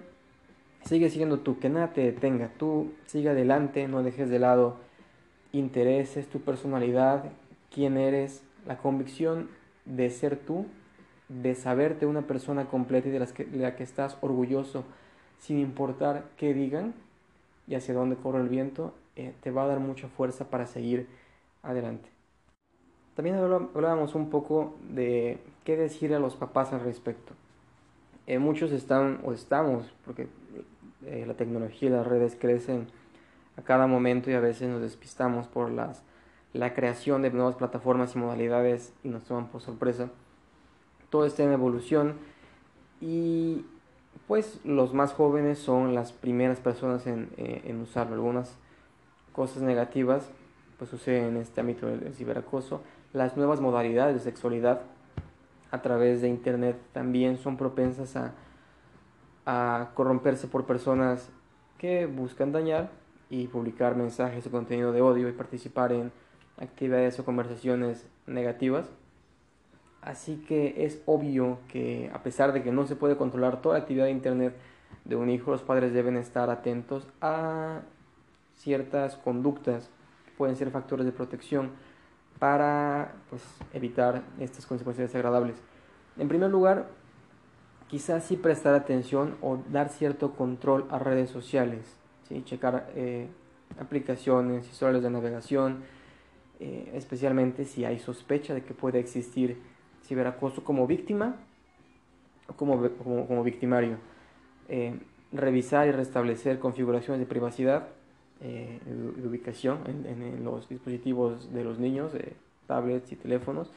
sigue 0.85 1.11
siendo 1.11 1.41
tú, 1.41 1.59
que 1.59 1.69
nada 1.69 1.93
te 1.93 2.03
detenga, 2.03 2.51
tú 2.59 2.93
sigue 3.07 3.31
adelante, 3.31 3.89
no 3.89 4.03
dejes 4.03 4.29
de 4.29 4.39
lado 4.39 4.77
intereses, 5.53 6.29
tu 6.29 6.41
personalidad, 6.41 7.31
quién 7.71 7.97
eres, 7.97 8.43
la 8.67 8.79
convicción 8.79 9.49
de 9.85 10.11
ser 10.11 10.37
tú 10.37 10.67
de 11.29 11.55
saberte 11.55 12.07
una 12.07 12.23
persona 12.23 12.67
completa 12.67 13.09
y 13.09 13.11
de, 13.11 13.19
las 13.19 13.33
que, 13.33 13.47
la 13.47 13.77
que 13.77 13.83
estás 13.83 14.19
orgulloso, 14.21 14.85
sin 15.39 15.59
importar 15.59 16.25
qué 16.37 16.53
digan 16.53 16.95
y 17.67 17.75
hacia 17.75 17.95
dónde 17.95 18.17
corre 18.17 18.41
el 18.41 18.49
viento, 18.49 18.95
eh, 19.17 19.33
te 19.41 19.51
va 19.51 19.65
a 19.65 19.67
dar 19.67 19.81
mucha 19.81 20.09
fuerza 20.09 20.51
para 20.51 20.67
seguir 20.67 21.09
adelante. 21.63 22.09
También 23.15 23.37
hablábamos 23.37 24.15
un 24.15 24.29
poco 24.29 24.75
de 24.91 25.39
qué 25.65 25.77
decir 25.77 26.15
a 26.15 26.19
los 26.19 26.37
papás 26.37 26.73
al 26.73 26.81
respecto. 26.81 27.33
Eh, 28.27 28.39
muchos 28.39 28.73
están 28.73 29.21
o 29.25 29.33
estamos, 29.33 29.93
porque 30.05 30.29
eh, 31.07 31.25
la 31.27 31.35
tecnología 31.35 31.89
y 31.89 31.93
las 31.93 32.07
redes 32.07 32.37
crecen 32.39 32.89
a 33.57 33.63
cada 33.63 33.87
momento 33.87 34.31
y 34.31 34.35
a 34.35 34.41
veces 34.41 34.69
nos 34.69 34.81
despistamos 34.81 35.47
por 35.47 35.71
las, 35.71 36.03
la 36.53 36.75
creación 36.75 37.23
de 37.23 37.31
nuevas 37.31 37.57
plataformas 37.57 38.15
y 38.15 38.19
modalidades 38.19 38.93
y 39.05 39.09
nos 39.09 39.25
toman 39.25 39.49
por 39.49 39.61
sorpresa 39.61 40.09
todo 41.15 41.27
está 41.27 41.45
en 41.45 41.53
evolución 41.53 42.15
y 43.01 43.65
pues 44.27 44.59
los 44.65 44.95
más 44.95 45.13
jóvenes 45.13 45.61
son 45.61 45.95
las 45.95 46.11
primeras 46.11 46.59
personas 46.59 47.07
en, 47.07 47.31
eh, 47.37 47.73
usarlo. 47.81 48.15
Algunas 48.15 48.57
cosas 49.33 49.63
negativas 49.63 50.29
pues 50.77 50.91
suceden 50.91 51.27
en 51.27 51.37
este 51.37 51.61
ámbito 51.61 51.87
del 51.87 52.13
ciberacoso. 52.15 52.81
Las 53.13 53.37
nuevas 53.37 53.61
modalidades 53.61 54.17
de 54.17 54.23
sexualidad 54.23 54.81
a 55.75 55.83
través 55.83 56.23
de 56.23 56.29
internet 56.29 56.77
también 56.93 57.37
son 57.37 57.57
propensas 57.57 58.17
a, 58.17 59.91
corromperse 59.95 60.47
por 60.47 60.65
personas 60.65 61.31
que 61.77 62.07
buscan 62.07 62.53
dañar 62.53 62.91
y 63.29 63.49
publicar 63.49 63.97
mensajes 63.97 64.47
o 64.47 64.51
contenido 64.51 64.93
de 64.93 65.03
odio 65.03 65.29
y 65.29 65.33
participar 65.33 65.93
en 65.93 66.13
actividades 66.59 67.19
o 67.19 67.25
conversaciones 67.25 68.09
negativas. 68.27 68.89
Así 70.01 70.37
que 70.47 70.85
es 70.85 71.03
obvio 71.07 71.59
que 71.69 72.11
a 72.15 72.23
pesar 72.23 72.53
de 72.53 72.63
que 72.63 72.71
no 72.71 72.87
se 72.87 72.95
puede 72.95 73.17
controlar 73.17 73.61
toda 73.61 73.75
la 73.77 73.81
actividad 73.81 74.05
de 74.05 74.13
Internet 74.13 74.55
de 75.05 75.17
un 75.17 75.29
hijo, 75.29 75.51
los 75.51 75.63
padres 75.63 75.93
deben 75.93 76.17
estar 76.17 76.51
atentos 76.51 77.09
a 77.21 77.81
ciertas 78.55 79.17
conductas 79.17 79.91
que 80.25 80.31
pueden 80.39 80.57
ser 80.57 80.71
factores 80.71 81.05
de 81.05 81.13
protección 81.13 81.73
para 82.39 83.15
pues, 83.31 83.43
evitar 83.73 84.23
estas 84.39 84.67
consecuencias 84.67 85.09
desagradables. 85.09 85.57
En 86.17 86.29
primer 86.29 86.51
lugar, 86.51 86.89
quizás 87.89 88.25
sí 88.25 88.37
prestar 88.37 88.75
atención 88.75 89.37
o 89.41 89.59
dar 89.71 89.89
cierto 89.89 90.33
control 90.33 90.87
a 90.91 90.99
redes 90.99 91.31
sociales, 91.31 91.97
¿sí? 92.29 92.43
checar 92.45 92.91
eh, 92.95 93.29
aplicaciones, 93.79 94.69
historiales 94.69 95.03
de 95.03 95.11
navegación, 95.11 95.83
eh, 96.61 96.93
especialmente 96.95 97.65
si 97.65 97.85
hay 97.85 97.99
sospecha 97.99 98.55
de 98.55 98.63
que 98.63 98.75
puede 98.75 99.01
existir 99.01 99.61
ciberacoso 100.05 100.63
como 100.63 100.87
víctima 100.87 101.37
o 102.49 102.53
como, 102.55 102.89
como, 102.99 103.43
victimario. 103.43 103.97
Eh, 104.69 104.99
revisar 105.33 105.89
y 105.89 105.93
restablecer 105.93 106.59
configuraciones 106.59 107.21
de 107.21 107.27
privacidad 107.27 107.89
eh, 108.41 108.81
de 108.85 109.27
ubicación 109.27 109.79
en, 109.87 110.45
los 110.45 110.69
dispositivos 110.69 111.53
de 111.53 111.65
los 111.65 111.79
niños, 111.79 112.13
tablets 112.67 113.13
y 113.13 113.17
teléfonos. 113.17 113.71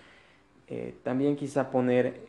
Eh, 0.68 0.96
también 1.04 1.36
quizá 1.36 1.72
poner 1.72 2.28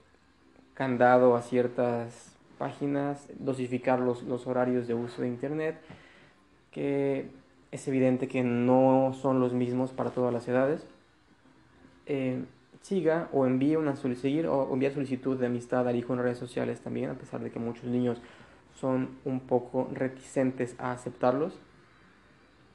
candado 0.74 1.34
a 1.34 1.42
ciertas 1.42 2.36
páginas, 2.58 3.28
dosificar 3.38 3.98
los, 3.98 4.22
los, 4.22 4.46
horarios 4.46 4.86
de 4.86 4.94
uso 4.94 5.22
de 5.22 5.28
Internet, 5.28 5.80
que 6.70 7.26
es 7.72 7.88
evidente 7.88 8.28
que 8.28 8.42
no 8.42 9.12
son 9.20 9.40
los 9.40 9.52
mismos 9.52 9.92
para 9.92 10.10
todas 10.10 10.32
las 10.32 10.46
edades 10.48 10.86
siga 12.82 13.28
o 13.32 13.46
envíe 13.46 13.76
una 13.76 13.96
solicitud 13.96 14.48
o 14.48 14.72
envíe 14.72 14.90
solicitud 14.90 15.38
de 15.38 15.46
amistad 15.46 15.86
al 15.86 15.96
hijo 15.96 16.14
en 16.14 16.20
redes 16.20 16.38
sociales 16.38 16.80
también, 16.80 17.10
a 17.10 17.14
pesar 17.14 17.40
de 17.40 17.50
que 17.50 17.58
muchos 17.58 17.84
niños 17.84 18.18
son 18.80 19.10
un 19.24 19.40
poco 19.40 19.90
reticentes 19.92 20.74
a 20.78 20.92
aceptarlos. 20.92 21.58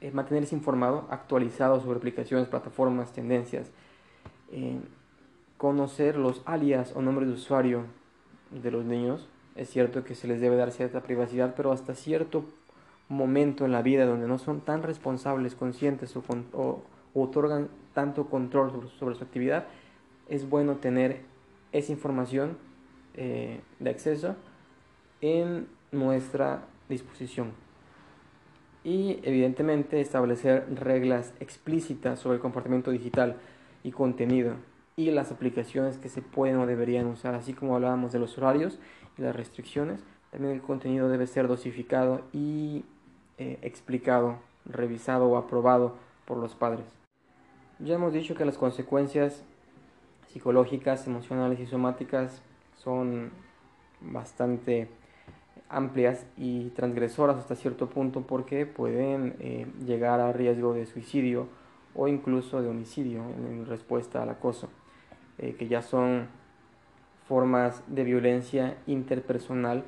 Eh, 0.04 0.10
mantenerse 0.12 0.54
informado, 0.54 1.06
actualizado 1.08 1.80
sobre 1.80 1.96
aplicaciones, 1.96 2.46
plataformas, 2.46 3.14
tendencias. 3.14 3.70
Eh, 4.52 4.78
conocer 5.56 6.16
los 6.16 6.42
alias 6.44 6.92
o 6.94 7.00
nombres 7.00 7.26
de 7.26 7.34
usuario 7.36 7.84
de 8.50 8.70
los 8.70 8.84
niños. 8.84 9.26
Es 9.56 9.70
cierto 9.70 10.04
que 10.04 10.14
se 10.14 10.28
les 10.28 10.42
debe 10.42 10.56
dar 10.56 10.72
cierta 10.72 11.00
privacidad, 11.00 11.54
pero 11.56 11.72
hasta 11.72 11.94
cierto 11.94 12.44
momento 13.08 13.64
en 13.64 13.72
la 13.72 13.80
vida 13.80 14.04
donde 14.04 14.28
no 14.28 14.36
son 14.36 14.60
tan 14.60 14.82
responsables, 14.82 15.54
conscientes 15.54 16.14
o, 16.52 16.82
otorgan 17.14 17.70
tanto 17.94 18.26
control 18.26 18.90
sobre 18.98 19.14
su 19.14 19.24
actividad, 19.24 19.68
es 20.28 20.50
bueno 20.50 20.76
tener 20.76 21.22
esa 21.72 21.92
información 21.92 22.58
eh, 23.14 23.62
de 23.78 23.88
acceso 23.88 24.36
en 25.22 25.66
nuestra 25.92 26.66
disposición. 26.90 27.63
Y 28.84 29.18
evidentemente 29.22 30.00
establecer 30.00 30.66
reglas 30.74 31.32
explícitas 31.40 32.20
sobre 32.20 32.36
el 32.36 32.42
comportamiento 32.42 32.90
digital 32.90 33.36
y 33.82 33.90
contenido 33.90 34.54
y 34.96 35.10
las 35.10 35.32
aplicaciones 35.32 35.98
que 35.98 36.08
se 36.08 36.22
pueden 36.22 36.58
o 36.58 36.66
deberían 36.66 37.06
usar, 37.06 37.34
así 37.34 37.52
como 37.52 37.74
hablábamos 37.74 38.12
de 38.12 38.18
los 38.18 38.38
horarios 38.38 38.78
y 39.18 39.22
las 39.22 39.34
restricciones, 39.34 40.00
también 40.30 40.54
el 40.54 40.62
contenido 40.62 41.08
debe 41.08 41.26
ser 41.26 41.48
dosificado 41.48 42.22
y 42.32 42.84
eh, 43.38 43.58
explicado, 43.62 44.38
revisado 44.64 45.26
o 45.26 45.36
aprobado 45.36 45.96
por 46.24 46.38
los 46.38 46.54
padres. 46.54 46.86
Ya 47.80 47.94
hemos 47.94 48.12
dicho 48.12 48.34
que 48.34 48.44
las 48.44 48.58
consecuencias 48.58 49.42
psicológicas, 50.28 51.06
emocionales 51.06 51.60
y 51.60 51.66
somáticas 51.66 52.42
son 52.76 53.30
bastante 54.00 54.88
amplias 55.74 56.26
y 56.36 56.70
transgresoras 56.70 57.36
hasta 57.36 57.56
cierto 57.56 57.88
punto 57.88 58.22
porque 58.22 58.66
pueden 58.66 59.36
eh, 59.40 59.66
llegar 59.84 60.20
a 60.20 60.32
riesgo 60.32 60.72
de 60.72 60.86
suicidio 60.86 61.48
o 61.94 62.08
incluso 62.08 62.62
de 62.62 62.68
homicidio 62.68 63.22
en 63.22 63.66
respuesta 63.66 64.22
al 64.22 64.30
acoso, 64.30 64.68
eh, 65.38 65.54
que 65.58 65.68
ya 65.68 65.82
son 65.82 66.28
formas 67.28 67.82
de 67.86 68.04
violencia 68.04 68.76
interpersonal 68.86 69.84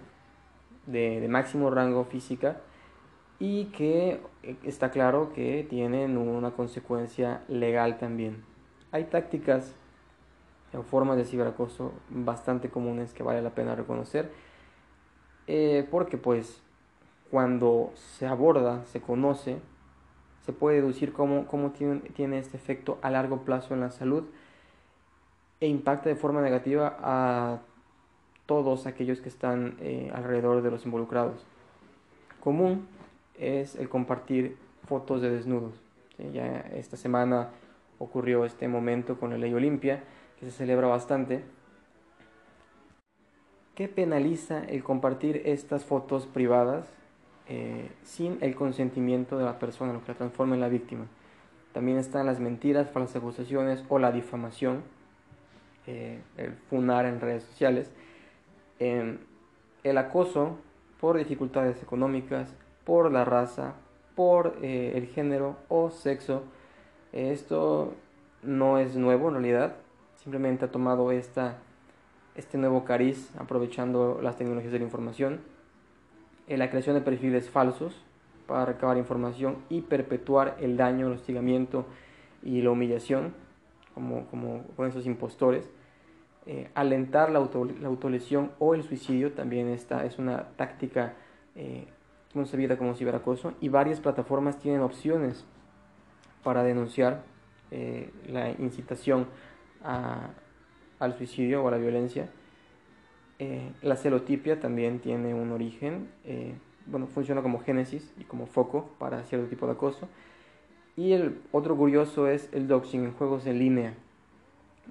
de, 0.87 1.21
de, 1.21 1.29
máximo 1.29 1.71
rango 1.71 2.05
física 2.05 2.61
y 3.39 3.67
que 3.67 4.21
eh, 4.43 4.57
está 4.65 4.91
claro 4.91 5.33
que 5.35 5.67
tienen 5.69 6.17
una 6.17 6.53
consecuencia 6.53 7.43
legal 7.49 7.99
también. 7.99 8.45
Hay 8.93 9.05
tácticas 9.05 9.75
o 10.75 10.83
formas 10.83 11.17
de 11.17 11.25
ciberacoso 11.25 11.93
bastante 12.11 12.69
comunes 12.71 13.15
que 13.15 13.23
vale 13.23 13.43
la 13.43 13.51
pena 13.51 13.75
reconocer 13.75 14.31
eh, 15.47 15.87
porque 15.91 16.19
pues 16.19 16.63
cuando 17.31 17.93
se 17.95 18.27
aborda, 18.27 18.85
se 18.87 19.01
conoce, 19.01 19.59
se 20.45 20.53
puede 20.53 20.77
deducir 20.77 21.13
cómo, 21.13 21.47
cómo 21.47 21.71
tiene, 21.71 22.01
tiene, 22.15 22.39
este 22.39 22.57
efecto 22.57 22.99
a 23.03 23.11
largo 23.11 23.43
plazo 23.43 23.75
en 23.75 23.81
la 23.81 23.91
salud 23.91 24.25
e 25.61 25.67
impacta 25.67 26.09
de 26.09 26.17
forma 26.17 26.41
negativa 26.41 26.97
a 27.03 27.61
todos 28.47 28.87
aquellos 28.87 29.21
que 29.21 29.29
están 29.29 29.77
eh, 29.81 30.11
alrededor 30.15 30.63
de 30.63 30.71
los 30.71 30.85
involucrados. 30.85 31.45
Común 32.41 32.87
es 33.39 33.75
el 33.75 33.89
compartir 33.89 34.57
fotos 34.87 35.21
de 35.21 35.31
desnudos. 35.31 35.75
Ya 36.33 36.61
esta 36.75 36.97
semana 36.97 37.51
ocurrió 37.99 38.45
este 38.45 38.69
momento 38.69 39.19
con 39.19 39.31
la 39.31 39.39
ley 39.39 39.53
Olimpia, 39.53 40.05
que 40.39 40.47
se 40.47 40.53
celebra 40.53 40.87
bastante 40.87 41.43
¿Qué 43.77 43.89
penaliza 43.89 44.65
el 44.65 44.83
compartir 44.83 45.43
estas 45.45 45.85
fotos 45.85 46.25
privadas 46.25 46.89
eh, 47.47 47.91
sin 48.05 48.39
el 48.41 48.55
consentimiento 48.55 49.37
de 49.37 49.45
la 49.45 49.59
persona, 49.59 49.93
lo 49.93 50.01
que 50.01 50.13
la 50.13 50.17
transforma 50.17 50.55
en 50.55 50.63
la 50.63 50.71
víctima? 50.71 51.05
También 51.75 51.99
están 51.99 52.25
las 52.25 52.41
mentiras, 52.41 52.91
falsas 52.91 53.17
acusaciones 53.17 53.85
o 53.91 53.99
la 53.99 54.13
difamación, 54.13 54.83
eh, 55.87 56.23
el 56.39 56.55
funar 56.71 57.05
en 57.05 57.21
redes 57.21 57.43
sociales, 57.43 57.93
el 58.79 59.99
acoso 59.99 60.57
por 60.99 61.19
dificultades 61.19 61.83
económicas, 61.83 62.55
por 62.85 63.13
la 63.13 63.27
raza, 63.27 63.75
por 64.15 64.57
eh, 64.63 64.93
el 64.95 65.07
género 65.09 65.57
o 65.69 65.91
sexo. 65.91 66.45
esto 67.13 67.93
no 68.43 68.79
es 68.79 68.97
nuevo 68.97 69.29
en 69.29 69.35
realidad, 69.35 69.77
simplemente 70.17 70.65
ha 70.65 70.71
tomado 70.71 71.13
esta 71.13 71.59
este 72.37 72.59
nuevo 72.59 72.85
cariz 72.85 73.31
aprovechando 73.39 74.21
las 74.23 74.37
tecnologías 74.37 74.73
de 74.73 74.79
la 74.79 74.85
información, 74.85 75.41
en 76.49 76.59
la 76.59 76.71
creación 76.71 76.95
de 76.95 77.03
perfiles 77.03 77.51
falsos 77.51 78.03
para 78.47 78.65
recabar 78.65 78.97
información 78.97 79.57
y 79.69 79.81
perpetuar 79.81 80.57
el 80.61 80.77
daño, 80.77 81.07
el 81.07 81.15
hostigamiento 81.15 81.87
y 82.43 82.63
la 82.63 82.71
humillación, 82.71 83.35
como, 83.95 84.27
como 84.27 84.65
con 84.77 84.87
esos 84.87 85.07
impostores. 85.07 85.69
Eh, 86.49 86.71
alentar 86.75 87.31
la, 87.31 87.41
la, 87.41 87.89
autolesión 87.89 88.53
o 88.61 88.75
el 88.75 88.85
suicidio 88.85 89.33
también 89.33 89.69
está, 89.69 90.05
es 90.05 90.19
una 90.19 90.45
táctica 90.57 91.15
eh, 91.57 91.89
concebida 92.33 92.79
como 92.79 92.95
ciberacoso 92.95 93.55
y 93.61 93.69
varias 93.69 93.99
plataformas 93.99 94.59
tienen 94.61 94.83
opciones 94.83 95.45
para 96.45 96.63
denunciar 96.63 97.25
eh, 97.73 98.13
la 98.29 98.51
incitación 98.51 99.27
a, 99.83 100.31
al 100.99 101.17
suicidio 101.17 101.63
o 101.63 101.69
a 101.69 101.71
la 101.71 101.79
violencia. 101.79 102.29
Eh, 103.39 103.73
la 103.83 103.97
celotipia 103.97 104.61
también 104.61 105.01
tiene 105.01 105.35
un 105.35 105.53
origen, 105.53 106.09
eh, 106.25 106.55
bueno, 106.87 107.07
funciona 107.07 107.43
como 107.43 107.61
génesis 107.61 108.13
y 108.19 108.25
como 108.25 108.47
foco 108.47 108.91
para 108.99 109.23
cierto 109.25 109.49
tipo 109.49 109.67
de 109.67 109.73
acoso. 109.73 110.09
Y 110.97 111.13
el 111.13 111.41
otro 111.53 111.77
curioso 111.77 112.29
es 112.29 112.49
el 112.53 112.69
doxing 112.69 113.05
en 113.05 113.13
juegos 113.13 113.47
en 113.47 113.59
línea, 113.59 113.95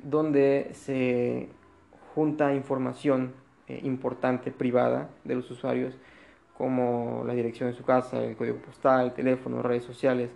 donde 0.04 0.70
se 0.74 1.50
junta 2.14 2.54
información 2.54 3.34
eh, 3.68 3.80
importante 3.84 4.52
privada 4.52 5.10
de 5.24 5.36
los 5.36 5.50
usuarios, 5.50 5.98
como 6.56 7.24
la 7.26 7.34
dirección 7.34 7.70
de 7.70 7.76
su 7.76 7.84
casa, 7.84 8.24
el 8.24 8.36
código 8.36 8.58
postal, 8.58 9.08
el 9.08 9.14
teléfono, 9.14 9.64
redes 9.64 9.84
sociales, 9.84 10.30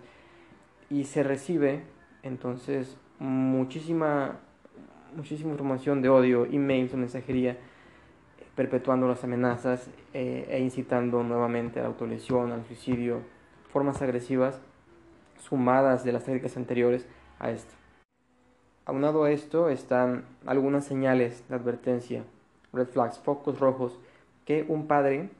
y 0.90 1.04
se 1.04 1.22
recibe 1.22 1.84
entonces 2.22 2.96
muchísima 3.20 4.40
muchísima 5.14 5.52
información 5.52 6.02
de 6.02 6.08
odio, 6.08 6.46
emails 6.46 6.94
mensajería, 6.94 7.56
perpetuando 8.54 9.08
las 9.08 9.24
amenazas 9.24 9.88
eh, 10.12 10.46
e 10.50 10.60
incitando 10.60 11.22
nuevamente 11.22 11.78
a 11.78 11.82
la 11.82 11.88
autolesión, 11.88 12.52
al 12.52 12.64
suicidio, 12.66 13.20
formas 13.72 14.02
agresivas 14.02 14.60
sumadas 15.38 16.04
de 16.04 16.12
las 16.12 16.24
técnicas 16.24 16.56
anteriores 16.56 17.06
a 17.38 17.50
esto. 17.50 17.74
Aunado 18.84 19.24
a 19.24 19.30
esto 19.30 19.68
están 19.68 20.24
algunas 20.46 20.84
señales 20.84 21.48
de 21.48 21.54
advertencia, 21.54 22.24
red 22.72 22.88
flags, 22.88 23.18
focos 23.18 23.60
rojos, 23.60 23.98
que 24.44 24.64
un 24.68 24.86
padre 24.86 25.30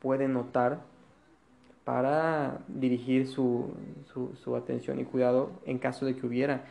puede 0.00 0.28
notar 0.28 0.80
para 1.84 2.60
dirigir 2.68 3.26
su, 3.26 3.72
su, 4.12 4.54
atención 4.54 5.00
y 5.00 5.04
cuidado 5.04 5.50
en 5.66 5.78
caso 5.78 6.06
de 6.06 6.14
que 6.14 6.26
hubiera 6.26 6.64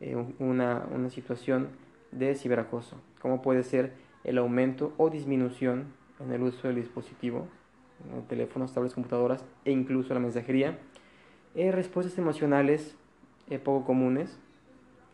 eh, 0.00 0.14
una, 0.38 0.86
una 0.94 1.10
situación 1.10 1.68
de 2.12 2.34
ciberacoso, 2.34 2.96
como 3.20 3.42
puede 3.42 3.62
ser 3.62 3.92
el 4.24 4.38
aumento 4.38 4.92
o 4.96 5.10
disminución 5.10 5.86
en 6.20 6.32
el 6.32 6.42
uso 6.42 6.68
del 6.68 6.76
dispositivo, 6.76 7.46
teléfonos, 8.28 8.72
tablets, 8.72 8.94
computadoras 8.94 9.44
e 9.64 9.72
incluso 9.72 10.14
la 10.14 10.20
mensajería, 10.20 10.78
eh, 11.54 11.72
respuestas 11.72 12.16
emocionales 12.18 12.96
eh, 13.48 13.58
poco 13.58 13.84
comunes 13.86 14.38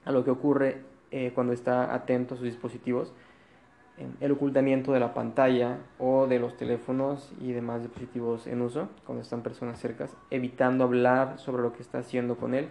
a 0.05 0.13
lo 0.13 0.25
que 0.25 0.31
ocurre 0.31 0.83
eh, 1.11 1.33
cuando 1.35 1.53
está 1.53 1.95
atento 1.95 2.35
a 2.35 2.37
sus 2.37 2.47
dispositivos, 2.47 3.13
el 4.21 4.33
ocultamiento 4.33 4.93
de 4.93 4.99
la 4.99 5.15
pantalla 5.15 5.79
o 6.01 6.27
de 6.27 6.41
los 6.41 6.57
teléfonos 6.57 7.33
y 7.41 7.53
demás 7.53 7.81
dispositivos 7.81 8.49
en 8.49 8.61
uso 8.61 8.89
cuando 9.07 9.23
están 9.23 9.43
personas 9.43 9.79
cercas, 9.79 10.17
evitando 10.31 10.83
hablar 10.83 11.39
sobre 11.39 11.63
lo 11.63 11.73
que 11.73 11.81
está 11.81 11.99
haciendo 11.99 12.37
con 12.37 12.55
él, 12.55 12.67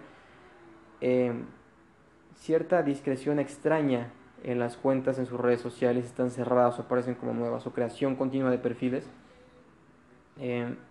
cierta 2.36 2.84
discreción 2.84 3.39
extraña 3.39 4.12
en 4.43 4.60
las 4.60 4.78
cuentas 4.78 5.19
en 5.19 5.26
sus 5.26 5.39
redes 5.39 5.62
sociales, 5.62 6.06
están 6.06 6.30
cerradas 6.30 6.78
o 6.80 6.84
aparecen 6.84 7.15
como 7.15 7.34
nuevas, 7.34 7.65
o 7.65 7.72
creación 7.72 8.15
continua 8.15 8.52
de 8.52 8.58
perfiles, 8.58 9.10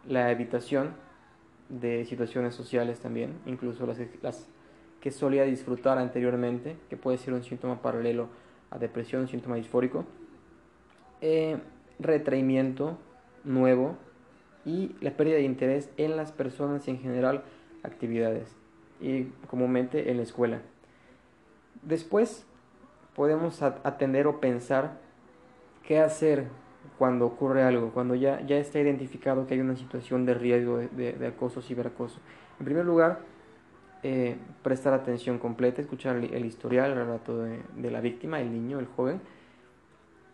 la 0.08 0.30
evitación 0.30 0.94
de 1.68 2.04
situaciones 2.04 2.54
sociales 2.54 3.00
también, 3.00 3.34
incluso 3.46 3.86
las, 3.86 3.98
las, 4.22 4.48
que 5.00 5.10
solía 5.10 5.44
disfrutar 5.44 5.98
anteriormente, 5.98 6.76
que 6.88 6.96
puede 6.96 7.18
ser 7.18 7.34
un 7.34 7.42
síntoma 7.42 7.82
paralelo 7.82 8.28
a 8.70 8.78
depresión, 8.78 9.22
un 9.22 9.28
síntoma 9.28 9.56
disfórico, 9.56 10.04
eh, 11.20 11.58
retraimiento 11.98 12.98
nuevo 13.44 13.96
y 14.64 14.94
la 15.00 15.16
pérdida 15.16 15.36
de 15.36 15.42
interés 15.42 15.90
en 15.96 16.16
las 16.16 16.30
personas 16.30 16.86
y 16.86 16.92
en 16.92 16.98
general 17.00 17.42
actividades, 17.82 18.56
y 19.00 19.24
comúnmente 19.48 20.10
en 20.10 20.18
la 20.18 20.22
escuela. 20.22 20.62
Después 21.82 22.46
podemos 23.14 23.62
atender 23.62 24.26
o 24.26 24.40
pensar 24.40 24.98
qué 25.82 26.00
hacer 26.00 26.46
cuando 26.98 27.26
ocurre 27.26 27.62
algo, 27.62 27.90
cuando 27.90 28.14
ya, 28.14 28.40
ya 28.46 28.56
está 28.56 28.78
identificado 28.78 29.46
que 29.46 29.54
hay 29.54 29.60
una 29.60 29.76
situación 29.76 30.24
de 30.24 30.34
riesgo 30.34 30.78
de, 30.78 31.12
de, 31.12 31.26
acoso, 31.26 31.60
ciberacoso. 31.60 32.20
En 32.58 32.64
primer 32.64 32.84
lugar, 32.84 33.20
eh, 34.02 34.36
prestar 34.62 34.94
atención 34.94 35.38
completa, 35.38 35.80
escuchar 35.80 36.16
el, 36.16 36.44
historial, 36.44 36.90
el 36.90 36.96
relato 36.96 37.38
de, 37.38 37.60
de, 37.76 37.90
la 37.90 38.00
víctima, 38.00 38.40
el 38.40 38.52
niño, 38.52 38.78
el 38.78 38.86
joven, 38.86 39.20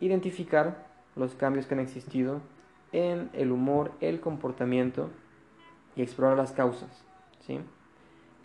identificar 0.01 0.87
los 1.17 1.35
cambios 1.35 1.67
que 1.67 1.75
han 1.75 1.81
existido 1.81 2.41
en 2.93 3.31
el 3.33 3.51
humor, 3.51 3.93
el 4.01 4.21
comportamiento 4.21 5.11
y 5.97 6.03
explorar 6.03 6.37
las 6.37 6.53
causas. 6.53 7.05
¿sí? 7.41 7.61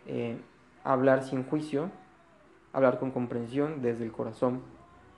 Eh, 0.07 0.37
hablar 0.83 1.23
sin 1.23 1.43
juicio, 1.43 1.89
hablar 2.73 2.99
con 2.99 3.11
comprensión 3.11 3.81
desde 3.81 4.03
el 4.03 4.11
corazón 4.11 4.61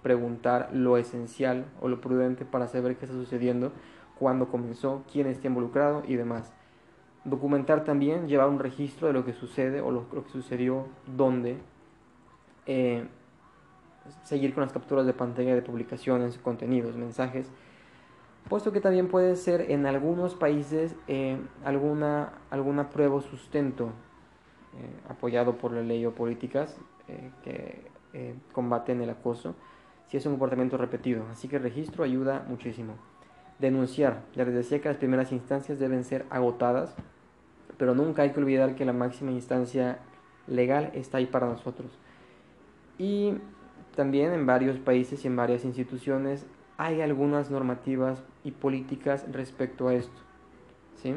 preguntar 0.06 0.70
lo 0.72 0.98
esencial 0.98 1.66
o 1.82 1.88
lo 1.88 2.00
prudente 2.00 2.46
para 2.46 2.68
saber 2.68 2.96
qué 2.96 3.06
está 3.06 3.18
sucediendo, 3.18 3.72
cuándo 4.20 4.50
comenzó, 4.50 5.04
quién 5.12 5.26
está 5.26 5.48
involucrado 5.48 6.04
y 6.08 6.16
demás. 6.16 6.54
Documentar 7.24 7.84
también, 7.86 8.28
llevar 8.28 8.50
un 8.50 8.60
registro 8.60 9.08
de 9.08 9.14
lo 9.14 9.26
que 9.26 9.34
sucede 9.34 9.82
o 9.82 9.90
lo, 9.90 10.08
que 10.08 10.30
sucedió, 10.30 10.86
dónde. 11.08 11.58
Eh, 12.68 13.08
seguir 14.22 14.54
con 14.54 14.62
las 14.62 14.72
capturas 14.72 15.08
de 15.08 15.14
pantalla 15.14 15.56
de 15.56 15.64
publicaciones, 15.64 16.38
contenidos, 16.38 16.96
mensajes, 16.96 17.50
puesto 18.48 18.72
que 18.72 18.82
también 18.82 19.08
puede 19.08 19.36
ser 19.36 19.72
en 19.72 19.88
algunos 19.88 20.36
países 20.36 20.96
eh, 21.08 21.40
alguna, 21.64 22.34
alguna 22.52 22.92
prueba 22.92 23.16
o 23.16 23.22
sustento 23.22 23.86
eh, 24.78 25.10
apoyado 25.10 25.58
por 25.58 25.72
la 25.72 25.82
ley 25.82 26.06
o 26.06 26.14
políticas 26.14 26.78
que 27.44 27.92
combaten 28.54 29.02
el 29.02 29.10
acoso 29.10 29.56
si 30.08 30.18
es 30.18 30.26
un 30.26 30.34
comportamiento 30.34 30.78
repetido. 30.78 31.26
Así 31.32 31.48
que 31.48 31.58
el 31.58 31.64
registro 31.64 32.04
ayuda 32.04 32.46
muchísimo. 32.48 32.94
Denunciar. 33.60 34.22
Les 34.36 34.48
decía 34.54 34.82
que 34.82 34.90
las 34.90 34.98
primeras 34.98 35.32
instancias 35.32 35.80
deben 35.80 36.04
ser 36.04 36.26
agotadas, 36.30 36.96
pero 37.78 37.96
nunca 37.96 38.22
hay 38.22 38.32
que 38.32 38.40
olvidar 38.40 38.76
que 38.76 38.86
la 38.86 38.94
máxima 38.94 39.32
instancia 39.32 40.00
legal 40.48 40.92
está 40.94 41.18
ahí 41.18 41.26
para 41.26 41.48
nosotros. 41.48 41.98
Y 42.98 43.36
también 43.96 44.34
en 44.34 44.46
varios 44.46 44.78
países 44.78 45.24
y 45.24 45.28
en 45.28 45.36
varias 45.36 45.66
instituciones 45.66 46.46
hay 46.78 47.02
algunas 47.02 47.50
normativas 47.50 48.24
y 48.44 48.52
políticas 48.52 49.26
respecto 49.32 49.88
a 49.88 49.94
esto. 49.96 50.22
¿sí? 51.02 51.16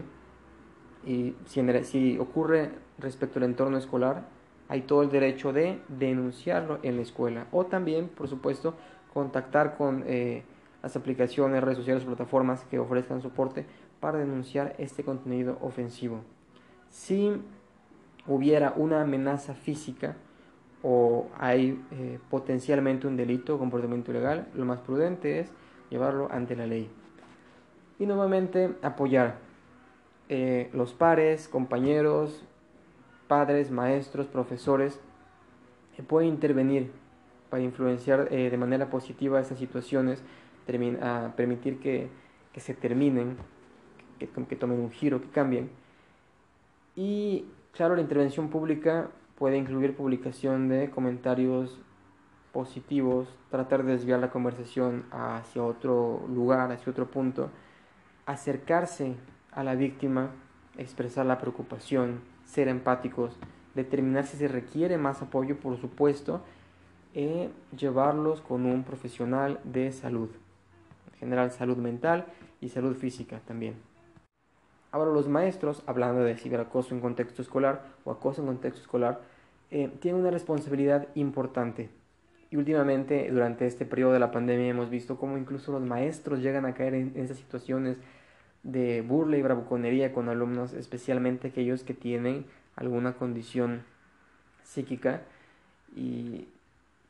Y 1.05 1.35
si 1.46 2.18
ocurre 2.18 2.70
respecto 2.98 3.38
al 3.38 3.44
entorno 3.44 3.79
escolar, 3.79 4.24
hay 4.68 4.83
todo 4.83 5.02
el 5.02 5.11
derecho 5.11 5.52
de 5.52 5.81
denunciarlo 5.88 6.78
en 6.83 6.96
la 6.96 7.02
escuela. 7.02 7.46
O 7.52 7.66
también, 7.66 8.09
por 8.09 8.28
supuesto, 8.28 8.74
contactar 9.12 9.76
con 9.76 10.04
eh, 10.07 10.42
las 10.83 10.94
aplicaciones, 10.94 11.62
redes 11.62 11.78
sociales, 11.78 12.04
plataformas 12.04 12.64
que 12.64 12.78
ofrezcan 12.78 13.22
soporte 13.22 13.66
para 14.00 14.18
denunciar 14.18 14.74
este 14.78 15.02
contenido 15.02 15.59
ofensivo. 15.61 16.20
Si 16.90 17.40
hubiera 18.26 18.74
una 18.76 19.02
amenaza 19.02 19.54
física 19.54 20.16
o 20.83 21.28
hay 21.38 21.83
eh, 21.90 22.18
potencialmente 22.31 23.07
un 23.07 23.16
delito 23.16 23.57
o 23.57 23.59
comportamiento 23.59 24.11
ilegal, 24.11 24.48
lo 24.54 24.64
más 24.64 24.81
prudente 24.81 25.40
es 25.40 25.50
llevarlo 25.90 26.28
ante 26.31 26.54
la 26.54 26.66
ley. 26.66 26.90
Y 27.98 28.07
nuevamente 28.07 28.76
apoyar 28.83 29.38
eh, 30.28 30.70
los 30.72 30.92
pares, 30.92 31.48
compañeros, 31.48 32.44
padres, 33.28 33.70
maestros, 33.70 34.26
profesores, 34.26 34.98
que 35.94 36.02
pueden 36.02 36.30
intervenir 36.30 36.90
para 37.50 37.62
influenciar 37.62 38.28
eh, 38.30 38.50
de 38.50 38.56
manera 38.56 38.90
positiva 38.90 39.40
esas 39.40 39.58
situaciones, 39.58 40.22
a 41.00 41.32
permitir 41.34 41.78
que, 41.80 42.10
se 42.56 42.74
terminen, 42.74 43.36
que, 44.18 44.28
que 44.28 44.56
tomen 44.56 44.80
un 44.80 44.90
giro, 44.90 45.20
que 45.20 45.28
cambien. 45.28 45.70
Y 46.94 47.46
claro, 47.72 47.94
la 47.94 48.02
intervención 48.02 48.50
pública 48.50 49.08
puede 49.38 49.56
incluir 49.56 49.96
publicación 49.96 50.68
de 50.68 50.90
comentarios 50.90 51.80
positivos, 52.52 53.28
tratar 53.50 53.84
de 53.84 53.92
desviar 53.92 54.20
la 54.20 54.30
conversación 54.30 55.04
hacia 55.10 55.62
otro 55.62 56.26
lugar, 56.28 56.70
hacia 56.72 56.90
otro 56.90 57.06
punto, 57.10 57.50
acercarse 58.26 59.14
a 59.52 59.62
la 59.62 59.74
víctima, 59.74 60.30
expresar 60.76 61.24
la 61.24 61.38
preocupación, 61.38 62.20
ser 62.48 62.68
empáticos, 62.68 63.37
determinar 63.74 64.26
si 64.26 64.37
se 64.37 64.48
requiere 64.48 64.98
más 64.98 65.22
apoyo, 65.22 65.61
por 65.61 65.78
supuesto, 65.78 66.40
y 67.14 67.48
llevarlos 67.76 68.40
con 68.40 68.66
un 68.66 68.82
profesional 68.84 69.61
de 69.64 69.92
salud, 69.92 70.30
en 71.12 71.18
general 71.18 71.50
salud 71.50 71.76
mental 71.76 72.26
y 72.61 72.70
salud 72.70 72.96
física 72.96 73.40
también. 73.46 73.74
Ahora 74.90 75.12
los 75.12 75.28
maestros, 75.28 75.82
hablando 75.87 76.22
de 76.22 76.37
ciberacoso 76.37 76.94
en 76.94 77.00
contexto 77.00 77.42
escolar 77.42 77.84
o 78.04 78.11
acoso 78.11 78.40
en 78.40 78.46
contexto 78.46 78.80
escolar, 78.80 79.20
eh, 79.70 79.90
tienen 80.00 80.22
una 80.22 80.30
responsabilidad 80.30 81.08
importante. 81.14 81.90
Y 82.50 82.56
últimamente, 82.56 83.30
durante 83.30 83.66
este 83.66 83.84
periodo 83.84 84.14
de 84.14 84.20
la 84.20 84.30
pandemia, 84.30 84.68
hemos 84.68 84.88
visto 84.88 85.18
cómo 85.18 85.37
incluso 85.37 85.72
los 85.72 85.82
maestros 85.82 86.40
llegan 86.40 86.64
a 86.64 86.72
caer 86.72 86.94
en 86.94 87.12
esas 87.16 87.37
situaciones 87.37 87.98
de 88.68 89.00
burla 89.00 89.38
y 89.38 89.42
bravuconería 89.42 90.12
con 90.12 90.28
alumnos, 90.28 90.74
especialmente 90.74 91.48
aquellos 91.48 91.85
que 91.85 91.94
tienen 91.94 92.44
alguna 92.76 93.14
condición 93.14 93.83
psíquica 94.62 95.22
y 95.96 96.46